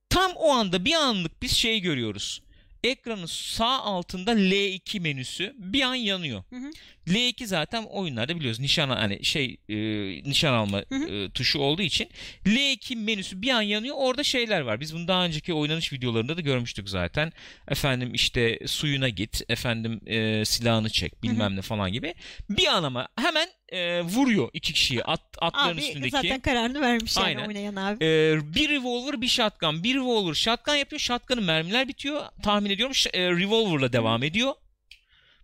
[0.08, 2.42] tam o anda bir anlık biz şey görüyoruz
[2.84, 6.44] ekranın sağ altında L2 menüsü bir an yanıyor.
[6.50, 6.70] Hı hı.
[7.06, 9.76] L2 zaten oyunlarda biliyoruz nişan hani şey e,
[10.30, 12.08] nişan alma e, tuşu olduğu için
[12.46, 13.96] L2 menüsü bir an yanıyor.
[13.98, 14.80] Orada şeyler var.
[14.80, 17.32] Biz bunu daha önceki oynanış videolarında da görmüştük zaten.
[17.68, 22.14] Efendim işte suyuna git, efendim e, silahını çek, bilmem ne falan gibi.
[22.50, 26.10] Bir an ama hemen e, vuruyor iki kişiyi at, atların Abi üstündeki.
[26.10, 27.46] zaten kararını vermiş yani Aynen.
[27.46, 28.04] oynayan abi.
[28.04, 33.22] Ee, bir revolver bir shotgun bir revolver shotgun yapıyor shotgun'ın mermiler bitiyor tahmin ediyorum e,
[33.30, 34.52] revolver'la devam ediyor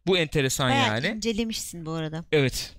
[0.06, 2.24] bu enteresan Bayağı yani incelemişsin bu arada.
[2.32, 2.74] evet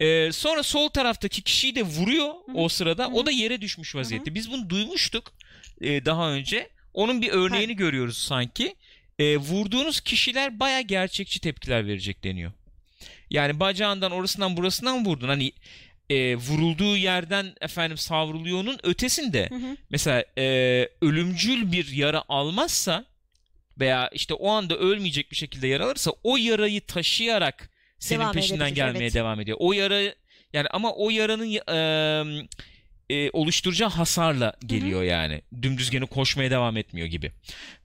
[0.00, 2.52] Ee, sonra sol taraftaki kişiyi de vuruyor Hı.
[2.54, 3.08] o sırada Hı.
[3.12, 5.32] o da yere düşmüş vaziyette biz bunu duymuştuk
[5.80, 8.74] e, daha önce onun bir örneğini görüyoruz sanki
[9.18, 12.52] Ee, vurduğunuz kişiler baya gerçekçi tepkiler verecek deniyor
[13.30, 15.28] Yani bacağından orasından burasından vurdun.
[15.28, 15.52] Hani
[16.10, 19.76] e, vurulduğu yerden efendim savruluyor'nun ötesinde Hı hı.
[19.90, 20.44] mesela e,
[21.02, 23.04] ölümcül bir yara almazsa
[23.80, 28.64] veya işte o anda ölmeyecek bir şekilde yara alırsa o yarayı taşıyarak senin Devam peşinden
[28.66, 29.14] edebilir, gelmeye evet.
[29.14, 29.56] devam ediyor.
[29.60, 30.00] O yara
[30.52, 32.54] yani ama o yaranın e,
[33.10, 35.42] e, oluşturacağı hasarla geliyor yani.
[35.62, 37.32] Dümdüz gene koşmaya devam etmiyor gibi.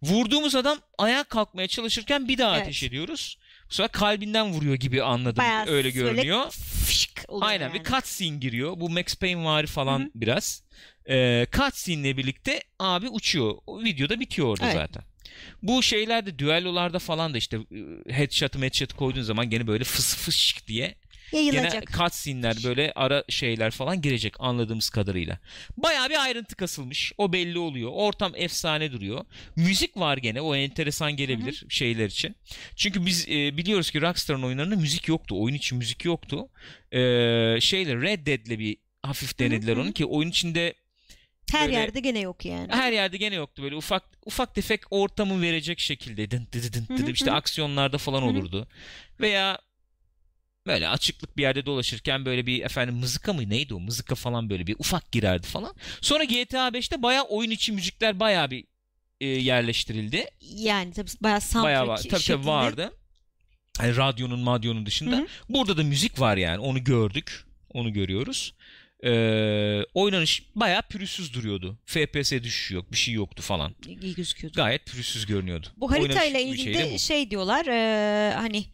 [0.02, 2.64] Vurduğumuz adam ayağa kalkmaya çalışırken bir daha Evet.
[2.68, 3.38] ateş ediyoruz.
[3.70, 5.38] Bu sefer kalbinden vuruyor gibi anladım.
[5.38, 6.52] Bayağı Öyle görünüyor.
[6.86, 7.80] fışk oluyor Aynen yani.
[7.80, 8.80] bir cutscene giriyor.
[8.80, 10.10] Bu Max Payne vari falan Hı hı.
[10.16, 10.64] biraz.
[11.10, 13.58] Ee, cutscene'le birlikte abi uçuyor.
[13.68, 14.76] O videoda bitiyor orada Evet.
[14.76, 15.04] zaten.
[15.64, 17.58] Bu şeylerde düellolarda falan da işte
[18.10, 20.96] headshot'ı headshot'ı koyduğun zaman gene böyle fıs fış diye
[21.32, 21.92] gene Yayılacak.
[21.98, 25.40] cutscene'ler böyle ara şeyler falan girecek anladığımız kadarıyla.
[25.78, 27.12] Bayağı bir ayrıntı kasılmış.
[27.18, 27.92] O belli oluyor.
[27.94, 29.26] Ortam efsane duruyor.
[29.56, 30.42] Müzik var gene.
[30.42, 32.36] O enteresan gelebilir şeyler için.
[32.76, 35.36] Çünkü biz e, biliyoruz ki Rockstar'ın oyunlarında müzik yoktu.
[35.42, 36.50] Oyun için müzik yoktu.
[36.92, 37.00] E,
[37.62, 39.84] şeyle Red Dead'le bir hafif denediler hı hı.
[39.84, 40.74] onu ki oyun içinde
[41.52, 42.68] Her böyle- yerde gene yok yani.
[42.70, 46.88] her yerde gene yoktu böyle ufak ufak tefek ortamı verecek şekilde dın dı dı dın
[46.88, 48.68] dı dı Hı hı, işte aksiyonlarda falan olurdu.
[49.20, 49.60] Veya
[50.68, 54.68] böyle açıklık bir yerde dolaşırken böyle bir efendim mızıka mı neydi o mızıka falan böyle
[54.68, 55.76] bir ufak girerdi falan.
[56.02, 58.66] Sonra GTA 5'te bayağı oyun içi müzikler bayağı bir
[59.22, 60.26] e, yerleştirildi.
[60.42, 61.98] Yani tabii bayağı soundtrack Bayağı var.
[62.10, 62.94] Tabii tabii vardı.
[63.82, 65.18] Yani radyonun madyonun dışında.
[65.18, 65.28] Hı hı.
[65.50, 66.60] Burada da müzik var yani.
[66.60, 67.44] Onu gördük.
[67.74, 68.54] Onu görüyoruz.
[69.04, 71.78] Ee, oynanış bayağı pürüzsüz duruyordu.
[71.86, 72.92] FPS düşüş yok.
[72.92, 73.76] Bir şey yoktu falan.
[74.02, 74.56] İyi gözüküyordu.
[74.56, 75.68] Gayet pürüzsüz görünüyordu.
[75.78, 77.00] Bu haritayla Oynanış ilgili şeyi de bu.
[77.00, 78.66] şey diyorlar e, hani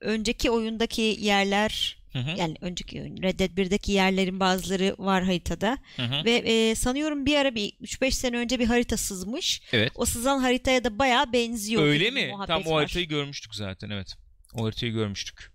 [0.00, 6.02] önceki oyundaki yerler Hı hı, yani önceki Red Dead 1'deki yerlerin bazıları var haritada hı
[6.02, 6.24] hı.
[6.24, 9.62] ve e, sanıyorum bir ara bir 3-5 sene önce bir harita sızmış.
[9.72, 9.92] Evet.
[9.94, 11.82] O sızan haritaya da bayağı benziyor.
[11.82, 12.32] Öyle mi?
[12.46, 12.82] Tam o var.
[12.82, 14.14] haritayı görmüştük zaten evet.
[14.54, 15.52] O haritayı görmüştük.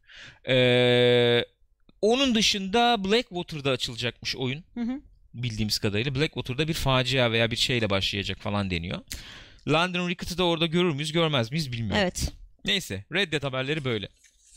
[0.47, 1.45] Ee,
[2.03, 4.63] onun dışında Blackwater'da açılacakmış oyun.
[4.73, 5.01] Hı hı.
[5.33, 8.99] bildiğimiz kadarıyla Blackwater'da bir facia veya bir şeyle başlayacak falan deniyor.
[9.67, 12.01] London Ricketts'ı da orada görür müyüz görmez miyiz bilmiyorum.
[12.01, 12.31] Evet.
[12.65, 14.07] Neyse Red Dead haberleri böyle.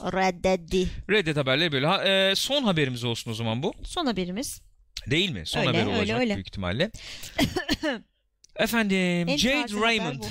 [0.01, 0.89] Red Dead'di.
[1.11, 1.87] Red Dead haberleri böyle.
[1.87, 3.73] Ha, e, son haberimiz olsun o zaman bu.
[3.85, 4.61] Son haberimiz.
[5.11, 5.43] Değil mi?
[5.47, 6.35] Son Öyle, haber öyle, olacak öyle.
[6.35, 6.91] büyük ihtimalle.
[8.57, 10.23] Efendim En Jade Raymond.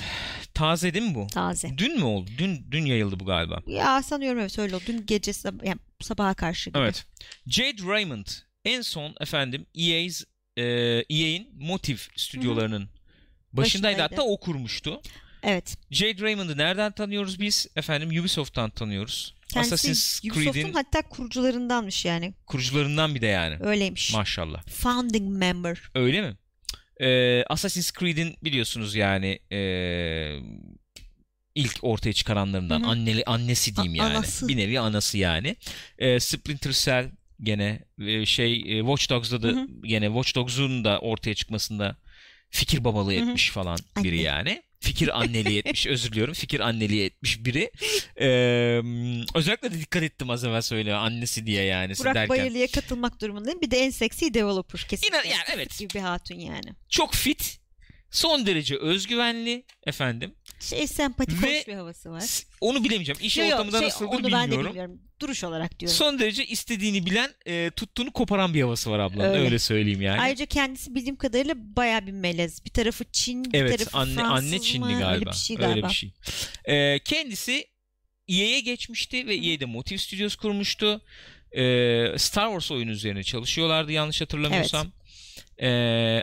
[0.56, 1.26] Taze değil mi bu?
[1.26, 1.78] Taze.
[1.78, 2.30] Dün mü oldu?
[2.38, 3.62] Dün dün yayıldı bu galiba.
[3.66, 4.84] Ya sanıyorum evet öyle oldu.
[4.86, 6.78] Dün gece sab- yani sabaha karşı gibi.
[6.78, 7.06] Evet.
[7.46, 8.26] Jade Raymond
[8.64, 10.24] en son efendim EA's
[10.56, 10.62] e,
[11.10, 12.88] EA'in Motive stüdyolarının
[13.52, 14.02] başındaydı Başındaydı.
[14.02, 15.00] hatta o kurmuştu.
[15.42, 15.78] Evet.
[15.90, 17.66] Jade Raymond'ı nereden tanıyoruz biz?
[17.76, 19.34] Efendim Ubisoft'tan tanıyoruz.
[19.48, 22.34] Kendisi Assassin's Ubisoft'un Creed'in hatta kurucularındanmış yani.
[22.46, 23.56] kurucularından bir de yani.
[23.60, 24.12] Öyleymiş.
[24.12, 24.66] Maşallah.
[24.66, 25.78] Founding member.
[25.94, 26.36] Öyle mi?
[27.00, 30.38] Ee, Assassin's Creed'in biliyorsunuz yani ee,
[31.54, 32.88] ilk ortaya çıkaranlarından Hı hı.
[32.90, 34.16] anneli annesi diyeyim A- yani.
[34.16, 34.48] anası.
[34.48, 35.56] Bir nevi anası yani.
[35.98, 37.10] Ee, Splinter Cell
[37.42, 39.66] gene e, şey e, Watch Dogs'da da Hı hı.
[39.84, 41.96] gene Watch Dogs'un da ortaya çıkmasında
[42.50, 43.20] fikir babalığı Hı hı.
[43.28, 44.22] etmiş falan biri Anne.
[44.22, 44.62] yani.
[44.80, 46.34] Fikir anneliği etmiş özür diliyorum.
[46.34, 47.70] Fikir anneliği etmiş biri.
[48.20, 48.26] Ee,
[49.34, 52.28] özellikle de dikkat ettim az evvel söyle annesi diye yani Burak derken.
[52.28, 53.60] Bayırlı'ya katılmak durumundayım.
[53.60, 55.18] Bir de en seksi developer kesinlikle.
[55.18, 55.78] İnan- yani evet.
[55.78, 56.70] Gibi bir hatun yani.
[56.88, 57.58] Çok fit.
[58.10, 60.34] Son derece özgüvenli efendim.
[60.60, 62.24] Şey sempatik Ve- hoş bir havası var.
[62.60, 63.18] Onu bilemeyeceğim.
[63.22, 64.66] İş Yo, yo, ortamında şey, nasıldır onu ben de bilmiyorum.
[64.66, 65.00] bilmiyorum.
[65.20, 65.96] Duruş olarak diyorum.
[65.96, 69.30] Son derece istediğini bilen, e, tuttuğunu koparan bir havası var ablanın.
[69.30, 69.58] Öyle, Öyle.
[69.58, 70.20] söyleyeyim yani.
[70.20, 72.64] Ayrıca kendisi bildiğim kadarıyla bayağı bir melez.
[72.64, 74.98] Bir tarafı Çin, bir evet, tarafı anne Fransız anne Çinli mı?
[75.00, 75.12] galiba.
[75.14, 75.76] Öyle bir şey galiba.
[75.76, 76.12] Öyle bir şey.
[76.64, 77.66] E, kendisi
[78.28, 81.00] EA'ye geçmişti ve EA'de Motive Studios kurmuştu.
[81.52, 81.62] E,
[82.18, 84.86] Star Wars oyunu üzerine çalışıyorlardı yanlış hatırlamıyorsam.
[85.62, 85.68] E,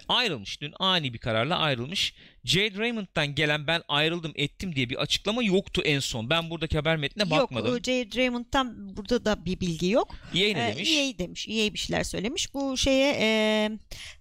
[0.08, 0.62] ayrılmış.
[0.62, 2.14] Dün ani bir kararla ayrılmış.
[2.44, 6.30] Jade Raymond'dan gelen ben ayrıldım ettim diye bir açıklama yoktu en son.
[6.30, 7.72] Ben buradaki haber metnine bakmadım.
[7.74, 10.16] Yok, Jade Raymond'dan burada da bir bilgi yok.
[10.36, 10.98] EA ne Ee, demiş?
[10.98, 11.48] EA demiş.
[11.48, 12.54] EA bir şeyler söylemiş.
[12.54, 13.70] Bu şeye e,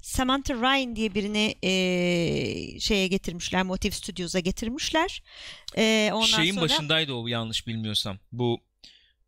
[0.03, 3.63] Samantha Ryan diye birini e, şeye getirmişler.
[3.63, 5.23] Motive Studios'a getirmişler.
[5.77, 8.19] E, ondan Şeyin sonra başındaydı o yanlış bilmiyorsam.
[8.33, 8.61] Bu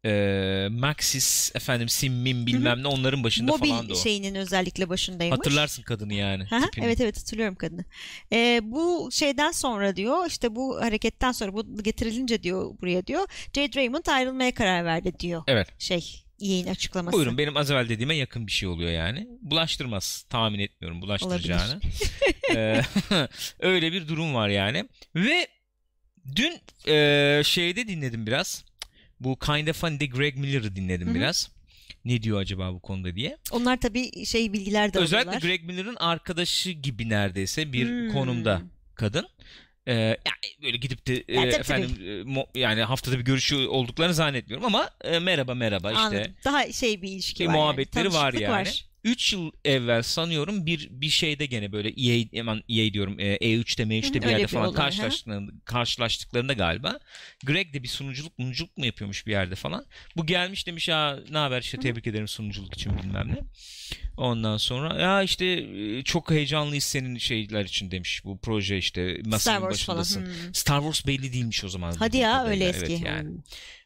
[0.05, 3.97] e, Maxis efendim Simmim bilmem ne onların başında mobil falandı o.
[3.97, 5.39] şeyinin özellikle başındaymış.
[5.39, 6.45] Hatırlarsın kadını yani.
[6.45, 6.85] Hı hı, tipini.
[6.85, 7.85] evet evet hatırlıyorum kadını.
[8.33, 13.81] Ee, bu şeyden sonra diyor işte bu hareketten sonra bu getirilince diyor buraya diyor Jade
[13.81, 15.43] Raymond ayrılmaya karar verdi diyor.
[15.47, 15.69] Evet.
[15.79, 17.17] Şey EA'in açıklaması.
[17.17, 19.29] Buyurun benim az evvel dediğime yakın bir şey oluyor yani.
[19.41, 20.25] Bulaştırmaz.
[20.31, 21.81] Tahmin etmiyorum bulaştıracağını.
[22.57, 22.83] Ee,
[23.61, 24.89] öyle bir durum var yani.
[25.15, 25.47] Ve
[26.37, 28.65] dün e, şeyde dinledim biraz.
[29.21, 31.15] Bu Kind of Funny'de Greg Miller'ı dinledim Hı hı.
[31.15, 31.51] biraz.
[32.05, 33.39] Ne diyor acaba bu konuda diye.
[33.51, 35.49] Onlar tabii şey bilgiler de Özellikle alıyorlar.
[35.49, 38.12] Greg Miller'ın arkadaşı gibi neredeyse bir Hmm.
[38.12, 38.62] konumda
[38.95, 39.29] kadın.
[39.87, 40.17] Ee, yani
[40.62, 44.67] böyle gidip de e, Ya, tabii, efendim e, mo- yani haftada bir görüşü olduklarını zannetmiyorum
[44.67, 46.33] ama e, merhaba merhaba işte Anladım.
[46.45, 47.53] Daha şey bir ilişki bir var.
[47.55, 48.15] muhabbetleri yani.
[48.15, 48.69] var yani.
[49.05, 53.83] 3 yıl evvel sanıyorum bir bir şeyde gene böyle EA hemen EA diyorum e, E3'te
[53.83, 56.99] M3'te Hı hı, bir öyle yerde bir falan karşılaştıklarında, karşılaştıklarında galiba
[57.45, 59.87] Greg de bir sunuculuk munuculuk mu yapıyormuş bir yerde falan.
[60.17, 63.39] Bu gelmiş demiş ya ne haber işte tebrik ederim sunuculuk için bilmem ne.
[64.17, 69.39] Ondan sonra ya işte e, çok heyecanlıyız senin şeyler için demiş bu proje işte Star
[69.39, 69.71] Wars falan.
[69.71, 70.27] başındasın.
[70.27, 70.55] Hmm.
[70.55, 71.93] Star Wars belli değilmiş o zaman.
[71.99, 72.93] Hadi ya öyle eski.
[72.93, 73.31] Evet yani.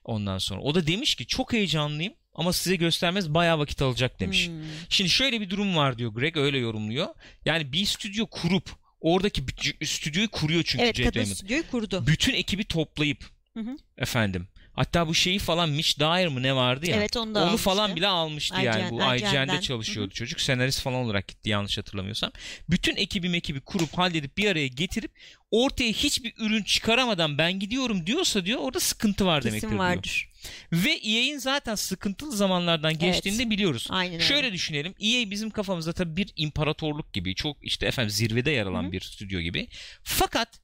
[0.04, 4.48] Ondan sonra o da demiş ki çok heyecanlıyım ama size göstermez bayağı vakit alacak demiş.
[4.48, 4.54] Hmm.
[4.88, 7.06] Şimdi şöyle bir durum var diyor Greg öyle yorumluyor.
[7.44, 8.70] Yani bir stüdyo kurup
[9.00, 9.42] oradaki
[9.84, 11.34] stüdyoyu kuruyor çünkü Evet Jade Raymond.
[11.34, 12.04] stüdyoyu kurdu.
[12.06, 13.24] Bütün ekibi toplayıp
[13.54, 13.76] Hı hı.
[13.98, 14.48] efendim.
[14.72, 16.96] Hatta bu şeyi falan Mitch Dyer mı ne vardı ya.
[16.96, 17.64] Evet onu da Onu almıştı.
[17.64, 18.82] falan bile almıştı yani.
[18.82, 19.16] IGN Bu 'den.
[19.18, 20.40] IGN'de çalışıyordu çocuk.
[20.40, 22.30] Senarist falan olarak gitti yanlış hatırlamıyorsam.
[22.70, 25.10] Bütün ekibi ekibi kurup halledip bir araya getirip
[25.50, 29.80] ortaya hiçbir ürün çıkaramadan ben gidiyorum diyorsa diyor orada sıkıntı var demektir Kesin diyor.
[30.72, 33.86] Ve EA'in zaten sıkıntılı zamanlardan geçtiğini de biliyoruz.
[33.90, 34.24] Aynen öyle.
[34.24, 34.94] Şöyle düşünelim.
[35.00, 38.92] EA bizim kafamızda tabii bir imparatorluk gibi, çok işte efendim zirvede yer alan Hı hı.
[38.92, 39.68] bir stüdyo gibi.
[40.02, 40.60] Fakat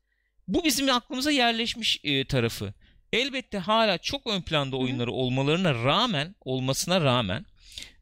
[0.48, 2.74] bu bizim aklımıza yerleşmiş e, tarafı.
[3.12, 7.46] Elbette hala çok ön planda oyunları olmalarına rağmen, olmasına rağmen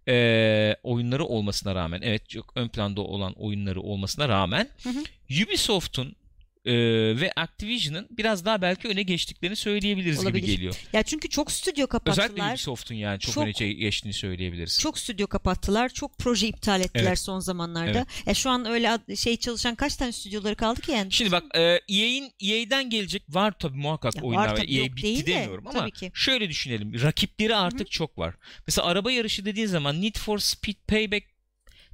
[0.08, 5.04] e, oyunları olmasına rağmen evet çok ön planda olan oyunları olmasına rağmen Hı hı.
[5.44, 6.16] Ubisoft'un
[6.64, 6.72] e,
[7.20, 10.42] ve Activision'ın biraz daha belki öne geçtiklerini söyleyebiliriz Olabilir.
[10.42, 10.76] gibi geliyor.
[10.92, 12.50] Ya çünkü çok stüdyo Özellikle kapattılar.
[12.50, 14.78] Ubisoft'un yani çok, Çok- öne geçtiğini söyleyebiliriz.
[14.80, 15.88] Çok stüdyo kapattılar.
[15.88, 17.18] Çok proje iptal ettiler Evet.
[17.18, 18.06] son zamanlarda.
[18.26, 21.12] Ya şu an öyle şey çalışan kaç tane stüdyoları kaldı ki yani?
[21.12, 25.02] Şimdi bak e, EA'in EA'den gelecek var tabii muhakkak Ya oyunlar var tabii, EA bitti
[25.02, 26.10] değil de, demiyorum ama tabii ki.
[26.14, 27.02] şöyle düşünelim.
[27.02, 28.34] Rakipleri artık çok var.
[28.66, 31.26] Mesela araba yarışı dediğin zaman Need for Speed Payback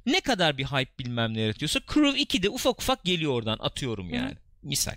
[0.05, 4.13] ne kadar bir hype bilmem ne yaratıyorsa Crew 2 de ufak ufak geliyor oradan atıyorum
[4.13, 4.35] yani.
[4.63, 4.95] Misal.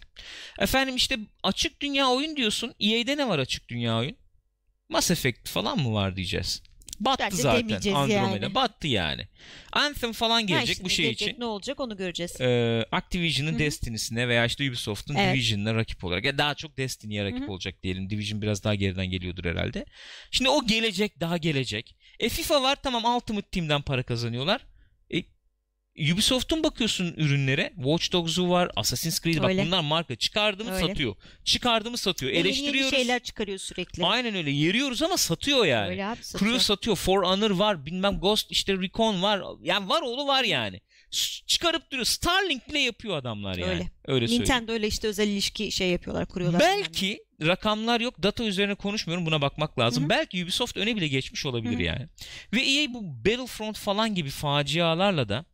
[0.59, 2.75] Efendim işte açık dünya oyun diyorsun.
[2.81, 4.17] EA'de ne var açık dünya oyun?
[4.89, 6.63] Mass Effect falan mı var diyeceğiz.
[7.01, 8.13] Battı Bence zaten Andromeda.
[8.13, 8.55] yani.
[8.55, 9.29] Battı yani.
[9.73, 11.41] Anthem falan Ha gelecek işte bu şey gelecek, için.
[11.41, 12.41] Ne olacak onu göreceğiz.
[12.41, 13.59] Ee, Activision'ın.
[13.59, 15.35] Destiny'sine veya işte Ubisoft'un Evet.
[15.35, 16.25] Division'ına rakip olarak.
[16.25, 17.51] Ya daha çok Destiny'ye rakip Hı hı.
[17.51, 18.11] olacak diyelim.
[18.11, 19.85] Division biraz daha geriden geliyordur herhalde.
[20.31, 21.97] Şimdi o gelecek, daha gelecek.
[22.19, 24.67] E FIFA var tamam Ultimate Team'den para kazanıyorlar.
[26.13, 27.73] Ubisoft'un bakıyorsun ürünlere.
[27.77, 29.67] Watch Dogs'u var, Assassin's Creed bak Öyle.
[29.67, 30.17] bunlar marka.
[30.17, 30.87] Çıkardı mı Öyle.
[30.87, 31.15] satıyor.
[31.45, 32.33] Çıkardı mı satıyor.
[32.33, 32.91] Yeni yeni Eleştiriyoruz.
[32.91, 34.05] şeyler çıkarıyor sürekli.
[34.05, 34.51] Aynen öyle.
[34.51, 35.91] Yeriyoruz ama satıyor yani.
[35.91, 36.59] Öyle abi Crew satıyor.
[36.59, 36.97] satıyor.
[36.97, 37.87] For Honor var.
[37.87, 39.43] Bilmem Ghost işte Recon var.
[39.63, 40.81] Yani var oğlu var yani.
[41.47, 42.05] Çıkarıp duruyor.
[42.05, 43.71] Starlink bile yapıyor adamlar yani.
[43.71, 43.91] Öyle.
[44.05, 44.43] Öyle söyleyeyim.
[44.43, 46.61] Nintendo öyle işte özel ilişki şey yapıyorlar, kuruyorlar.
[46.61, 48.23] Belki rakamlar yok.
[48.23, 49.27] Data üzerine konuşmuyorum.
[49.27, 50.03] Buna bakmak lazım.
[50.03, 50.11] Hı hı.
[50.11, 51.83] Belki Ubisoft öne bile geçmiş olabilir Hı hı.
[51.83, 52.09] yani.
[52.53, 55.45] Ve EA bu Battlefront falan gibi facialarla da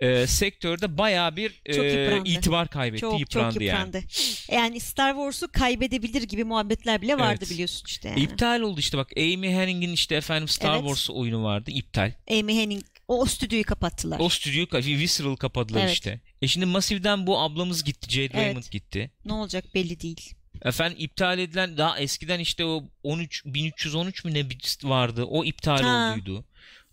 [0.00, 3.00] e, sektörde bayağı bir e, itibar kaybetti.
[3.00, 3.78] çok yıprandı çok yani.
[3.78, 4.04] yıprandı.
[4.52, 4.80] Yani.
[4.80, 7.50] Star Wars'u kaybedebilir gibi muhabbetler bile vardı Evet.
[7.50, 8.08] biliyorsun işte.
[8.08, 8.20] Yani.
[8.20, 10.80] İptal oldu işte bak Amy Hennig'in işte efendim Star Evet.
[10.80, 11.70] Wars oyunu vardı.
[11.70, 12.12] iptal.
[12.30, 14.18] Amy Hennig o, o stüdyoyu kapattılar.
[14.20, 15.92] O stüdyoyu Visceral kapadılar Evet.
[15.92, 16.20] işte.
[16.42, 18.10] E şimdi Massive'den bu ablamız gitti.
[18.10, 18.34] Jade Evet.
[18.34, 19.10] Raymond gitti.
[19.24, 20.34] Ne olacak belli değil.
[20.62, 24.48] Efendim iptal edilen daha eskiden işte o 13 1313 mü ne
[24.88, 25.24] vardı.
[25.24, 26.10] O iptal Ha.
[26.12, 26.44] olduydu.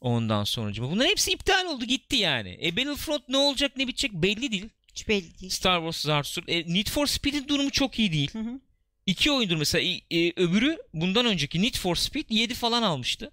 [0.02, 2.60] Ondan sonra bunların hepsi iptal oldu gitti yani.
[2.64, 4.70] E Battlefront ne olacak ne bitecek belli değil.
[4.92, 5.52] Hiç belli değil.
[5.52, 6.44] Star Wars Zarsur.
[6.48, 8.30] E, Need for Speed'in durumu çok iyi değil.
[8.34, 8.60] Hı hı.
[9.06, 9.82] İki oyundur mesela.
[9.84, 13.32] E, e, öbürü bundan önceki Need for Speed 7 falan almıştı.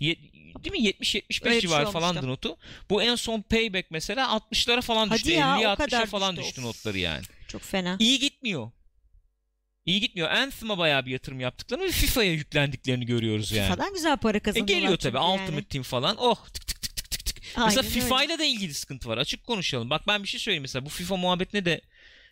[0.00, 0.16] Ye-
[0.64, 0.78] değil mi?
[0.88, 2.00] 70-75 Öyle bir şey civarı olmuştu.
[2.00, 2.56] falandı notu.
[2.90, 5.30] Bu en son Payback mesela 60'lara falan Hadi düştü.
[5.32, 6.48] ya, o 50'ye kadar 60'a falan düştü.
[6.48, 7.22] düştü notları yani.
[7.48, 7.96] Çok fena.
[7.98, 8.70] İyi gitmiyor.
[9.86, 10.30] İyi gitmiyor.
[10.30, 13.66] Anthem'a bayağı bir yatırım yaptıklarını ve FIFA'ya yüklendiklerini görüyoruz yani.
[13.70, 14.74] FIFA'dan güzel para E, kazanıyorlar.
[14.74, 15.40] geliyor tabii yani.
[15.42, 16.16] Ultimate Team falan.
[16.18, 17.36] Oh tık tık tık tık tık tık.
[17.58, 17.82] Mesela.
[17.82, 19.18] FIFA ile de ilgili sıkıntı var.
[19.18, 19.90] Açık konuşalım.
[19.90, 21.80] Bak ben bir şey söyleyeyim mesela bu FIFA muhabbetine de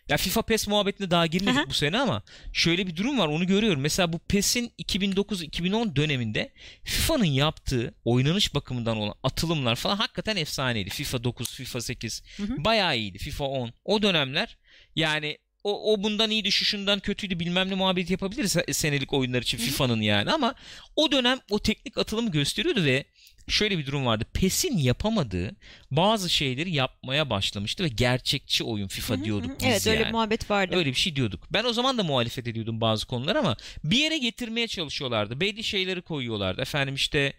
[0.09, 1.69] ya FIFA PES muhabbetine daha girmedik Aha.
[1.69, 2.23] bu sene ama
[2.53, 3.81] şöyle bir durum var onu görüyorum.
[3.81, 10.89] Mesela bu PES'in 2009-2010 döneminde FIFA'nın yaptığı oynanış bakımından olan atılımlar falan hakikaten efsaneydi.
[10.89, 12.63] FIFA 9, FIFA 8 Hı hı.
[12.65, 13.17] bayağı iyiydi.
[13.17, 13.73] FIFA 10.
[13.85, 14.57] O dönemler
[14.95, 19.41] yani o, o bundan iyiydi, şu şundan kötüydü bilmem ne muhabbet yapabiliriz se- senelik oyunlar
[19.41, 20.55] için FIFA'nın yani ama
[20.95, 23.05] o dönem o teknik atılımı gösteriyordu ve
[23.47, 24.25] şöyle bir durum vardı.
[24.33, 25.55] PES'in yapamadığı
[25.91, 29.97] bazı şeyleri yapmaya başlamıştı ve gerçekçi oyun FIFA diyorduk biz Evet yani.
[29.97, 30.75] öyle bir muhabbet vardı.
[30.75, 31.47] Öyle bir şey diyorduk.
[31.53, 35.39] Ben o zaman da muhalefet ediyordum bazı konular ama bir yere getirmeye çalışıyorlardı.
[35.39, 36.61] Belli şeyleri koyuyorlardı.
[36.61, 37.33] Efendim işte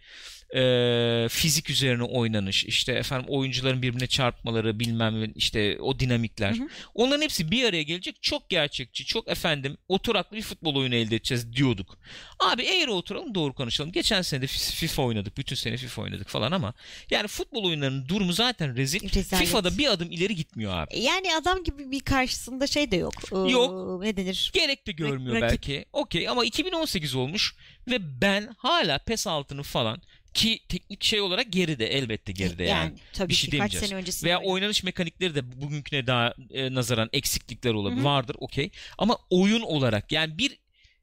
[0.55, 6.51] e, fizik üzerine oynanış, işte efendim oyuncuların birbirine çarpmaları, bilmem işte o dinamikler.
[6.57, 6.67] Hı hı.
[6.95, 8.21] Onların hepsi bir araya gelecek.
[8.21, 11.97] Çok gerçekçi, çok efendim oturaklı bir futbol oyunu elde edeceğiz diyorduk.
[12.39, 13.91] Abi eğri oturalım doğru konuşalım.
[13.91, 15.37] Geçen sene de FIFA oynadık.
[15.37, 16.73] Bütün sene FIFA oynadık falan ama
[17.09, 19.15] yani futbol oyunlarının durumu zaten rezil.
[19.15, 19.45] Rezalet.
[19.45, 20.99] FIFA'da bir adım ileri gitmiyor abi.
[20.99, 23.13] Yani adam gibi bir karşısında şey de yok.
[23.31, 24.01] Ee, Yok.
[24.03, 24.51] Ne denir?
[24.53, 25.49] Gerek de görmüyor rakip.
[25.49, 25.85] belki.
[25.93, 27.55] Okey ama 2018 olmuş
[27.87, 30.01] ve ben hala PES altını falan
[30.33, 32.93] ki teknik şey olarak geride elbette geride yani.
[33.13, 34.29] tabii Bir şey ki kaç sene öncesinde.
[34.29, 37.97] Veya oynanış mekanikleri de bugünküne daha e, nazaran eksiklikler olabilir.
[37.97, 38.05] Hı hı.
[38.05, 38.71] Vardır okey.
[38.97, 40.59] Ama oyun olarak yani bir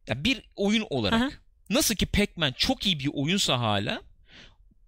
[0.06, 1.30] ya bir oyun olarak Aha.
[1.70, 4.02] nasıl ki Pac-Man çok iyi bir oyunsa hala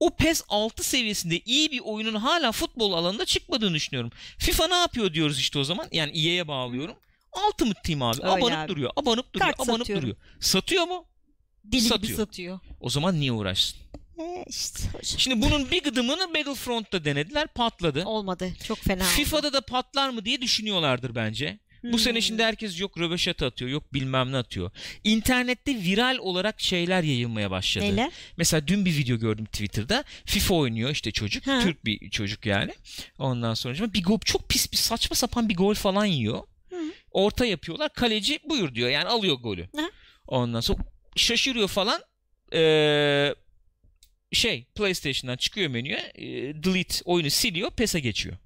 [0.01, 4.11] o PES 6 seviyesinde iyi bir oyunun hala futbol alanında çıkmadığını düşünüyorum.
[4.39, 5.89] FIFA ne yapıyor diyoruz işte o zaman.
[5.93, 6.97] Yani EA'ye bağlıyorum.
[7.49, 8.23] Ultimate Team abi.
[8.23, 8.69] Öyle abanıp abi.
[8.69, 8.91] duruyor.
[8.97, 9.51] Abanıp duruyor.
[9.51, 10.03] Kart abanıp satıyorum.
[10.03, 10.17] duruyor.
[10.41, 11.05] Satıyor mu?
[11.65, 12.17] Deli gibi satıyor.
[12.17, 12.59] satıyor.
[12.81, 13.81] O zaman niye uğraşsın?
[14.21, 15.19] E işte hocam.
[15.19, 17.47] Şimdi bunun bir gıdımını Battlefront'ta denediler.
[17.47, 18.05] Patladı.
[18.05, 18.53] Olmadı.
[18.65, 19.09] Çok fena oldu.
[19.11, 21.59] FIFA'da da patlar mı diye düşünüyorlardır bence.
[21.83, 22.23] Bu sene Hmm.
[22.23, 24.71] şimdi herkes yok röveşata atıyor, yok bilmem ne atıyor.
[25.05, 27.85] İnternette viral olarak şeyler yayılmaya başladı.
[27.85, 28.11] Neler?
[28.37, 30.05] Mesela dün bir video gördüm Twitter'da.
[30.25, 31.47] FIFA oynuyor işte çocuk.
[31.47, 31.61] Ha.
[31.63, 32.75] Türk bir çocuk yani.
[33.19, 36.43] Ondan sonra bir gol çok pis bir saçma sapan bir gol falan yiyor.
[36.71, 36.77] Hı.
[37.11, 37.93] Orta yapıyorlar.
[37.93, 38.89] Kaleci buyur diyor.
[38.89, 39.69] Yani alıyor golü.
[39.77, 39.91] Ha.
[40.27, 40.79] Ondan sonra
[41.17, 42.01] şaşırıyor falan.
[42.53, 43.35] Ee,
[44.33, 46.13] şey PlayStation'dan çıkıyor menüye.
[46.15, 46.25] e,
[46.65, 47.71] delete oyunu siliyor.
[47.71, 48.37] PES'e geçiyor.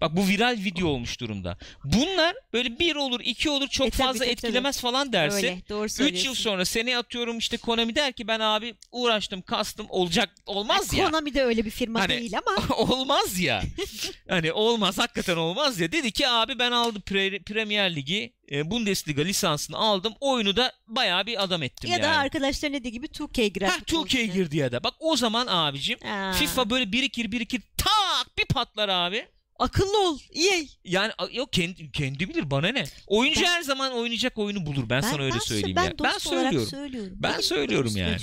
[0.00, 1.58] Bak bu viral video olmuş durumda.
[1.84, 5.62] Bunlar böyle bir olur iki olur çok E tabii, fazla tabii, etkilemez falan derse Öyle.
[5.68, 6.28] Doğru 3 söylüyorsun.
[6.28, 11.06] yıl sonra seni atıyorum işte Konami der ki ben abi uğraştım kastım olacak olmaz ya.
[11.06, 13.62] Konami de öyle bir firma Hani- değil ama olmaz ya.
[14.28, 15.92] hani olmaz hakikaten olmaz ya.
[15.92, 20.14] Dedi ki abi ben aldım Pre- Premier Ligi e, Bundesliga lisansını aldım.
[20.20, 22.02] Oyunu da bayağı bir adam ettim ya yani.
[22.02, 23.68] da arkadaşların dediği gibi 2K girer.
[23.68, 24.84] Ha 2K girdi ya da.
[24.84, 26.32] Bak o zaman abicim Aa.
[26.32, 29.26] FIFA böyle birikir birikir tak bir patlar abi.
[29.58, 30.18] Akıllı ol.
[30.32, 30.68] İyi.
[30.84, 32.84] Yani yok kendi, kendi bilir bana ne.
[33.06, 34.90] Oyuncu Ben- her zaman oynayacak oyunu bulur.
[34.90, 35.92] Ben, sana öyle ben, söyleyeyim ben ya.
[36.04, 36.68] Ben söylüyorum.
[36.68, 37.12] söylüyorum.
[37.16, 38.16] Ben Benim söylüyorum yani.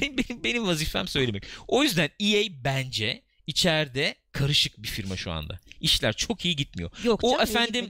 [0.00, 1.44] benim, benim, benim vazifem söylemek.
[1.68, 5.58] O yüzden EA bence içeride karışık bir firma şu anda.
[5.80, 6.90] İşler çok iyi gitmiyor.
[7.04, 7.86] Yok O canım, efendim,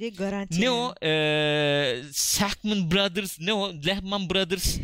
[0.50, 0.70] Ne yani.
[0.70, 0.94] o?
[1.02, 3.72] Eee Sackman Brothers, ne o?
[3.86, 4.78] Lehman Brothers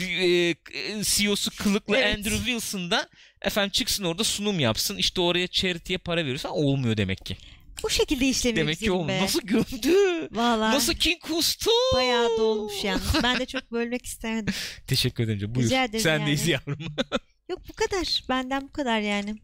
[0.00, 0.54] eee,
[1.02, 2.16] CEO'su kılıklı Evet.
[2.18, 3.08] Andrew Wilson da
[3.42, 4.96] efendim çıksın orada sunum yapsın.
[4.96, 7.36] İşte oraya charity'ye para verirsen olmuyor demek ki.
[7.82, 9.22] Bu şekilde işlemiyor Demek ki be.
[9.22, 10.28] Nasıl gömdü?
[10.32, 11.70] Vallahi Nasıl king kustu?
[11.94, 13.22] bayağı dolmuş yalnız.
[13.22, 14.54] Ben de çok bölmek istemedim.
[14.86, 15.54] Teşekkür ederim.
[15.54, 15.66] Buyur.
[15.66, 16.62] Rica ederim Sendeyiz yani.
[16.66, 16.86] yavrum.
[17.50, 18.22] Yok bu kadar.
[18.28, 19.34] Benden bu kadar yani.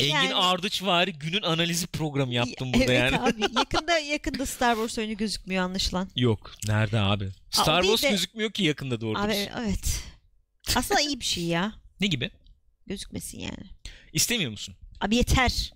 [0.00, 3.18] Engin Yani- Ardıç vari günün analizi programı yaptım burada evet yani.
[3.20, 3.42] abi.
[3.58, 6.08] Yakında yakında Star Wars oyunu gözükmüyor anlaşılan.
[6.16, 6.54] Yok.
[6.68, 7.28] Nerede abi?
[7.50, 9.18] Star değil Wars de- gözükmüyor ki yakında doğru.
[9.18, 10.02] Abi evet.
[10.76, 11.72] Aslında iyi bir şey ya.
[12.00, 12.30] Ne gibi?
[12.86, 13.64] Gözükmesin yani.
[14.12, 14.74] İstemiyor musun?
[15.00, 15.72] Abi yeter.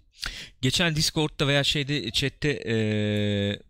[0.62, 3.60] Geçen Discord'da veya şeyde chatte eee,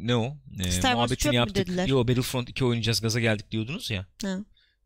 [0.00, 0.36] ne o?
[0.64, 1.68] Eee, Star muhabbetini yaptık.
[1.86, 4.06] Yo Battlefront 2 oynayacağız gaza geldik diyordunuz ya.
[4.22, 4.38] Ha.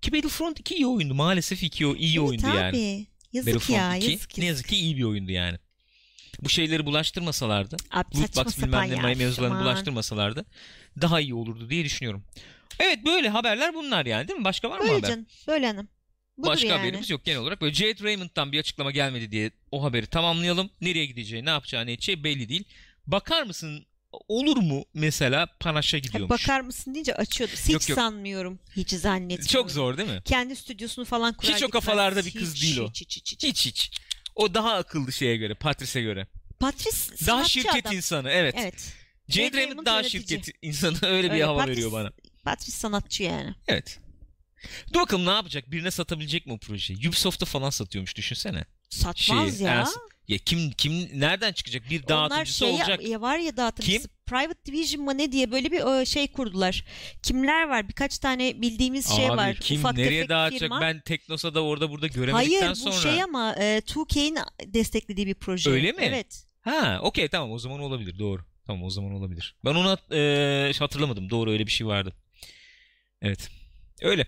[0.03, 1.15] Ki Battlefront 2 iyi oyundu.
[1.15, 2.57] Maalesef 2 o- iyi Evet oyundu abi.
[2.57, 3.07] yani.
[3.33, 3.97] Yazık Battlefront ya.
[3.97, 5.59] 2 Yazık, ne yazık ki iyi bir oyundu yani.
[6.43, 10.47] Bu şeyleri bulaştırmasalardı, Abi loot saçma box sapan bilmem ne mevzularını bulaştırmasalardı
[11.01, 12.25] daha iyi olurdu diye düşünüyorum.
[12.79, 14.45] Evet böyle haberler bunlar yani değil mi?
[14.45, 15.09] Başka var mı Böyle haber?
[15.09, 15.27] canım.
[15.49, 15.89] Böyle hanım.
[16.39, 16.79] Budur Başka yani.
[16.79, 17.61] haberimiz yok genel olarak.
[17.61, 20.71] Böyle Jade Raymond'dan bir açıklama gelmedi diye o haberi tamamlayalım.
[20.81, 22.65] Nereye gideceği, ne yapacağı, ne edeceği belli değil.
[23.07, 26.31] Bakar mısın olur mu mesela Panaş'a gidiyormuş.
[26.31, 27.53] bakar mısın deyince açıyordu.
[27.57, 27.99] Hiç Yok, yok.
[27.99, 28.59] sanmıyorum.
[28.77, 29.47] Hiç zannetmiyorum.
[29.47, 30.23] Çok zor değil mi?
[30.25, 32.89] Kendi stüdyosunu falan kurar Hiç o kafalarda bir kız Hiç, değil o.
[32.89, 33.45] Hiç, hiç, hiç, hiç.
[33.45, 33.91] Hiç hiç.
[34.35, 36.27] O daha akıllı şeye göre, Patrice'e göre.
[36.61, 37.97] Patrice Daha şirket adam.
[37.97, 38.55] insanı evet.
[38.59, 38.93] Evet.
[39.29, 40.23] Jade Raymond daha yönetici.
[40.23, 42.13] şirket insanı öyle bir Öyle, hava Patrice- veriyor bana.
[42.45, 43.55] Patrice sanatçı yani.
[43.69, 43.99] Evet.
[44.93, 45.71] Dur bakalım ne yapacak?
[45.71, 47.09] Birine satabilecek mi o projeyi?
[47.09, 48.65] Ubisoft'a falan satıyormuş düşünsene.
[48.91, 49.73] Satmaz Şey, ya.
[49.85, 49.99] Ernst-
[50.29, 51.91] Ya kim kim nereden çıkacak?
[51.91, 53.09] Bir Onlar dağıtıcısı şey olacak.
[53.09, 54.09] ya var ya dağıtıcısı.
[54.27, 56.85] Private Division mı ne diye böyle bir şey kurdular.
[57.23, 57.89] Kimler var?
[57.89, 59.55] Birkaç tane bildiğimiz şey Abi var.
[59.57, 60.61] kim Ufak nereye dağıtacak?
[60.61, 60.81] firma.
[60.81, 63.13] Ben Teknosa'da orada burada göremedikten Hayır bu sonra.
[63.13, 65.71] şey ama e, 2K'in desteklediği bir proje.
[65.71, 66.03] Öyle mi?
[66.03, 66.45] Evet.
[66.61, 68.19] Ha, okey tamam o zaman olabilir.
[68.19, 68.43] Doğru.
[68.67, 69.57] Tamam o zaman olabilir.
[69.65, 71.31] Ben onu e, hatırlamadım.
[71.31, 72.13] Doğru öyle bir şey vardı.
[73.23, 73.49] Evet.
[74.03, 74.27] Öyle.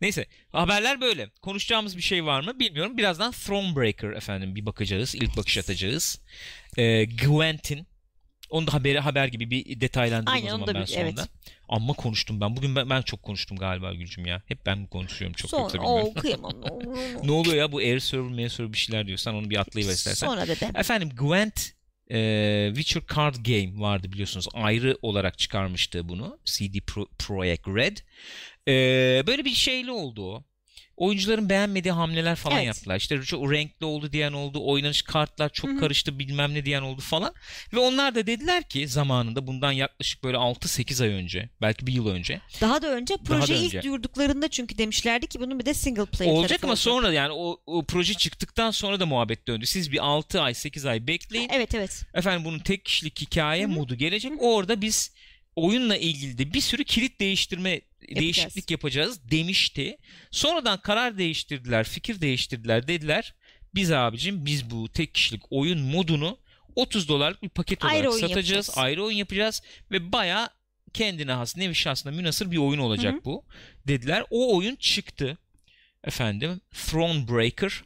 [0.00, 1.28] Neyse haberler böyle.
[1.42, 2.98] Konuşacağımız bir şey var mı bilmiyorum.
[2.98, 5.14] Birazdan Thronebreaker efendim bir bakacağız.
[5.14, 6.20] İlk bakış atacağız.
[6.76, 7.86] E, Gwent'in
[8.50, 11.20] onu da haberi haber gibi bir detaylandırayım Aynen, o zaman ben bir- sonunda.
[11.20, 11.30] evet.
[11.68, 12.56] Amma konuştum ben.
[12.56, 14.42] Bugün ben, ben çok konuştum galiba Gülcüm ya.
[14.46, 16.12] Hep ben mi konuşuyorum çok yoksa Sonra bilmiyorum.
[16.16, 16.52] o kıyamam.
[17.24, 19.18] ne oluyor ya bu air server, mail server bir şeyler diyor.
[19.18, 20.26] Sen onu bir atlayıver istersen.
[20.26, 20.68] Sonra dedim.
[20.76, 21.70] Efendim Gwent
[22.10, 24.46] e, Witcher Card Game vardı biliyorsunuz.
[24.54, 26.38] Ayrı olarak çıkarmıştı bunu.
[26.44, 27.96] CD Pro, Projekt Red.
[28.68, 28.72] E,
[29.26, 30.44] böyle bir şeyli oldu o.
[30.96, 32.66] oyuncuların beğenmediği hamleler falan Evet.
[32.66, 32.96] yaptılar.
[32.96, 35.80] İşte çok renkli oldu diyen oldu, oynanış kartlar çok Hı hı.
[35.80, 37.34] karıştı bilmem ne diyen oldu falan.
[37.72, 42.06] Ve onlar da dediler ki zamanında bundan yaklaşık böyle 6-8 ay önce, belki bir yıl
[42.08, 43.66] önce Daha da önce proje önce.
[43.78, 46.82] ilk duyurduklarında çünkü demişlerdi ki bunun bir de single player olacak ama olacak.
[46.82, 49.66] sonra yani o, o proje çıktıktan sonra da muhabbet döndü.
[49.66, 51.48] Siz bir 6 ay 8 ay bekleyin.
[51.52, 52.02] Evet evet.
[52.14, 53.72] Efendim bunun tek kişilik hikaye Hı hı.
[53.72, 54.32] modu gelecek.
[54.40, 55.12] Orada biz
[55.56, 57.80] oyunla ilgili de bir sürü kilit değiştirme
[58.16, 59.96] değişiklik yapacağız demişti.
[60.30, 63.34] Sonradan karar değiştirdiler, fikir değiştirdiler dediler.
[63.74, 66.38] Biz abicim biz bu tek kişilik oyun modunu
[66.76, 68.30] 30 dolarlık bir paket olarak Ayrı satacağız.
[68.30, 68.70] yapacağız.
[68.76, 70.50] Ayrı oyun yapacağız ve baya
[70.94, 73.24] kendine has, nevi şahsına münasır bir oyun olacak Hı hı.
[73.24, 73.44] bu
[73.88, 74.24] dediler.
[74.30, 75.38] O oyun çıktı.
[76.04, 77.82] Efendim Thronebreaker.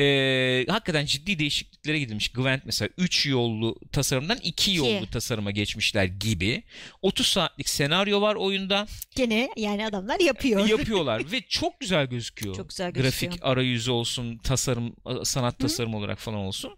[0.00, 2.28] Ee, hakikaten ciddi değişikliklere gidilmiş.
[2.28, 6.62] Gwent mesela 3 yollu tasarımdan 2 yollu tasarıma geçmişler gibi.
[7.02, 8.86] 30 saatlik senaryo var oyunda.
[9.14, 10.66] Gene yani adamlar yapıyor.
[10.66, 12.56] Yapıyorlar ve çok güzel gözüküyor.
[12.56, 13.32] Çok güzel gözüküyor.
[13.32, 16.76] Grafik arayüzü olsun, tasarım, sanat tasarım olarak falan olsun.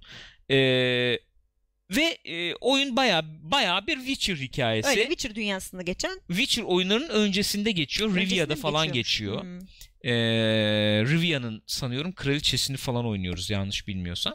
[0.51, 1.19] Ee,
[1.91, 4.89] ve e, oyun baya baya bir Witcher hikayesi.
[4.89, 6.21] Öyle Witcher dünyasında geçen.
[6.29, 8.11] Witcher oyunlarının öncesinde geçiyor.
[8.11, 9.43] Öncesinde Rivia'da falan geçiyormuş?
[9.43, 9.61] geçiyor.
[9.61, 9.88] Hmm.
[10.05, 10.13] Ee,
[11.07, 14.35] Rivia'nın sanıyorum kraliçesini falan oynuyoruz yanlış bilmiyorsam.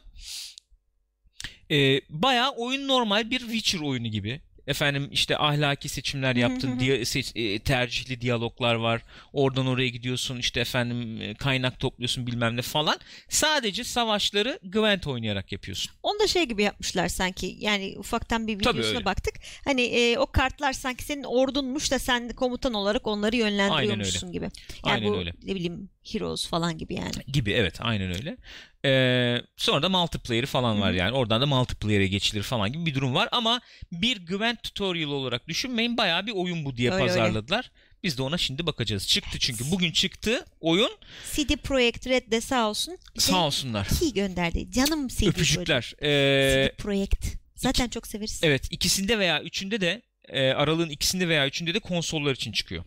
[1.72, 4.42] Ee, bayağı oyun normal bir Witcher oyunu gibi.
[4.68, 6.80] Efendim işte ahlaki seçimler yaptın, hı.
[6.80, 9.02] diya- seç- e, tercihli diyaloglar var.
[9.34, 13.00] Oradan oraya gidiyorsun işte efendim e, kaynak topluyorsun bilmem ne falan.
[13.30, 15.92] Sadece savaşları Gwent oynayarak yapıyorsun.
[16.04, 17.56] Onu da şey gibi yapmışlar sanki.
[17.60, 19.36] Yani ufaktan bir videosuna baktık.
[19.66, 24.46] Hani e, o kartlar sanki senin ordunmuş da sen komutan olarak onları yönlendiriyormuşsun gibi.
[24.46, 24.52] Yani
[24.84, 25.34] Aynen bu öyle.
[25.44, 27.12] ne bileyim Heroes falan gibi yani.
[27.28, 28.38] Gibi evet aynen öyle.
[28.86, 31.12] Ee, sonra da multiplayer'ı falan var yani.
[31.12, 33.30] Oradan da multiplayer'e geçilir falan gibi bir durum var.
[33.32, 33.62] Ama
[33.92, 35.98] bir Gwent tutorial olarak düşünmeyin.
[35.98, 37.14] Bayağı bir oyun bu diye Öyle, öyle.
[37.14, 37.72] pazarladılar.
[38.04, 39.08] Biz de ona şimdi bakacağız.
[39.08, 39.72] Çıktı çünkü.
[39.72, 40.92] Bugün çıktı oyun.
[41.32, 42.98] CD Projekt Red de sağ olsun.
[43.18, 43.88] Sağ olsunlar.
[44.02, 44.72] iyi gönderdi.
[44.72, 45.28] Canım CD.
[45.28, 45.94] Öpücükler.
[46.02, 47.26] Ee, CD Projekt.
[47.56, 48.40] Zaten çok severiz.
[48.44, 52.84] evet ikisinde veya üçünde de e, aralığın ikisinde veya üçünde de konsollar için çıkıyor.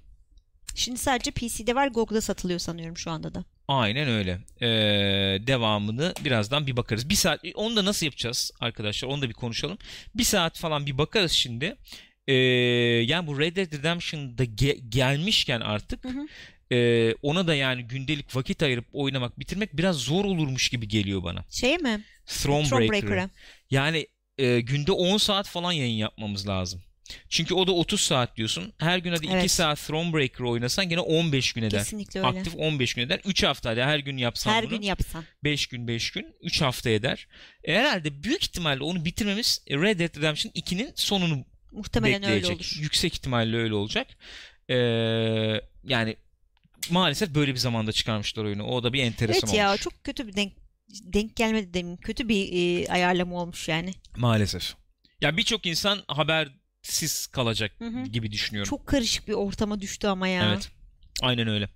[0.74, 1.88] Şimdi sadece PC'de var.
[1.88, 3.44] Google'da satılıyor sanıyorum şu anda da.
[3.68, 4.38] Aynen öyle.
[4.60, 4.66] Ee,
[5.46, 7.08] devamını birazdan bir bakarız.
[7.08, 9.08] Bir saat onu da nasıl yapacağız arkadaşlar?
[9.08, 9.78] Onu da bir konuşalım.
[10.14, 11.76] Bir saat falan bir bakarız şimdi.
[12.26, 12.34] Ee,
[13.06, 16.26] yani bu Red Dead Redemption'da ge- gelmişken artık Hı hı.
[16.76, 21.44] e, ona da yani gündelik vakit ayırıp oynamak, bitirmek biraz zor olurmuş gibi geliyor bana.
[21.50, 22.04] Şey mi?
[22.26, 22.68] Thronebreaker'ı.
[22.88, 23.30] Thronebreaker'a.
[23.70, 24.06] Yani
[24.38, 26.82] e, günde 10 saat falan yayın yapmamız lazım.
[27.28, 28.72] Çünkü o da 30 saat diyorsun.
[28.78, 29.50] Her gün hadi 2 Evet.
[29.50, 31.78] saat Thronebreaker oynasan gene 15 gün eder.
[31.78, 32.28] Kesinlikle öyle.
[32.38, 33.20] Aktif 15 gün eder.
[33.24, 34.70] 3 hafta hadi her gün yapsan Her bunu.
[34.70, 35.24] gün yapsan.
[35.44, 37.28] 5 gün 5 gün 3 hafta eder.
[37.64, 42.56] E, herhalde büyük ihtimalle onu bitirmemiz Red Dead Redemption 2'nin sonunu Muhtemelen öyle bekleyecek.
[42.56, 42.82] olur.
[42.82, 44.06] Yüksek ihtimalle öyle olacak.
[44.70, 44.74] Ee,
[45.84, 46.16] yani
[46.90, 48.62] maalesef böyle bir zamanda çıkarmışlar oyunu.
[48.64, 49.80] O da bir enteresan Evet ya olmuş.
[49.82, 50.52] çok kötü bir denk
[51.02, 51.96] denk gelmedi demin.
[51.96, 53.94] Kötü bir e, ayarlama olmuş yani.
[54.16, 54.74] Maalesef.
[55.20, 55.98] Ya birçok insan
[56.86, 58.02] habersiz kalacak Hı hı.
[58.04, 58.70] gibi düşünüyorum.
[58.70, 60.48] Çok karışık bir ortama düştü ama ya.
[60.48, 60.70] Evet.
[61.22, 61.68] Aynen öyle.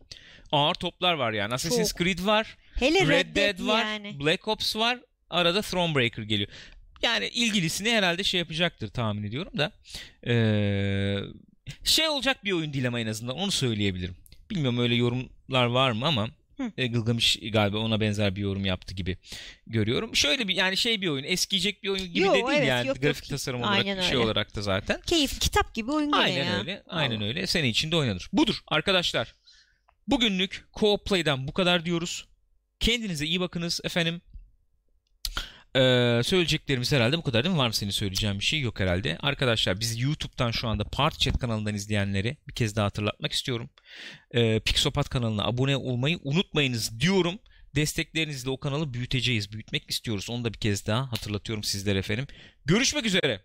[0.52, 1.54] Ağır toplar var yani.
[1.54, 1.98] Assassin's Çok.
[1.98, 2.56] Creed var.
[2.74, 3.84] Hele Red, Dead var.
[3.84, 4.20] yani.
[4.20, 4.98] Black Ops var.
[5.30, 6.50] Arada Thronebreaker geliyor.
[7.02, 9.72] Yani ilgilisini herhalde şey yapacaktır tahmin ediyorum da.
[10.26, 11.18] Ee,
[11.84, 14.16] şey olacak bir oyun değil ama en azından onu söyleyebilirim.
[14.50, 16.28] Bilmiyorum öyle yorumlar var mı ama.
[16.78, 19.16] E, Gılgamış galiba ona benzer bir yorum yaptı gibi
[19.66, 20.16] görüyorum.
[20.16, 22.86] Şöyle bir yani şey bir oyun eskiyecek bir oyun gibi Yo, de değil evet, yani
[22.86, 23.02] yok, yok.
[23.04, 24.18] grafik tasarım olarak Aynen şey öyle.
[24.18, 25.00] olarak da zaten.
[25.06, 26.58] Keyif kitap gibi oyun gene Aynen ya.
[26.58, 26.82] öyle.
[26.86, 27.24] Aynen Allah.
[27.24, 27.46] öyle.
[27.46, 28.28] Sene içinde oynanır.
[28.32, 29.34] Budur arkadaşlar.
[30.08, 32.24] Bugünlük Co-op Play'den bu kadar diyoruz.
[32.80, 34.20] Kendinize iyi bakınız efendim.
[35.76, 37.58] Ee, söyleyeceklerimiz herhalde bu kadar değil mi?
[37.58, 38.60] Var mı senin söyleyeceğin bir şey?
[38.60, 39.18] Yok herhalde.
[39.20, 43.70] Arkadaşlar bizi YouTube'dan şu anda Part Chat kanalından izleyenleri bir kez daha hatırlatmak istiyorum.
[44.34, 47.38] Ee, Pixopat kanalına abone olmayı unutmayınız diyorum.
[47.74, 49.52] Desteklerinizle o kanalı büyüteceğiz.
[49.52, 50.30] Büyütmek istiyoruz.
[50.30, 52.26] Onu da bir kez daha hatırlatıyorum sizlere efendim.
[52.64, 53.40] Görüşmek üzere.